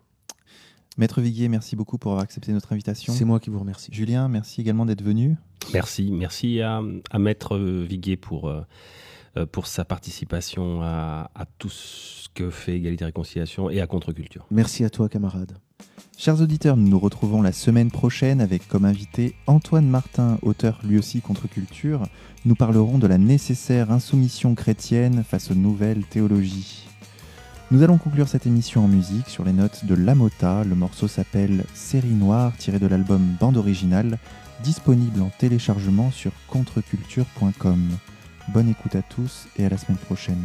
[0.97, 3.13] Maître Viguier, merci beaucoup pour avoir accepté notre invitation.
[3.13, 3.91] C'est moi qui vous remercie.
[3.93, 5.35] Julien, merci également d'être venu.
[5.71, 6.81] Merci, merci à,
[7.19, 8.61] Maître Viguier pour, euh,
[9.37, 13.85] euh, pour sa participation à, à, tout ce que fait Égalité et Réconciliation et à
[13.85, 14.47] Contre-Culture.
[14.49, 15.59] Merci à toi, camarade.
[16.17, 20.97] Chers auditeurs, nous nous retrouvons la semaine prochaine avec comme invité Antoine Martin, auteur lui
[20.97, 22.01] aussi Contre-Culture.
[22.45, 26.86] Nous parlerons de la nécessaire insoumission chrétienne face aux nouvelles théologies.
[27.69, 30.63] Nous allons conclure cette émission en musique sur les notes de Lamota.
[30.63, 34.19] Le morceau s'appelle Série Noire, tiré de l'album Bande Originale,
[34.63, 37.89] disponible en téléchargement sur contreculture.com.
[38.53, 40.41] Bonne écoute à tous et à la semaine prochaine.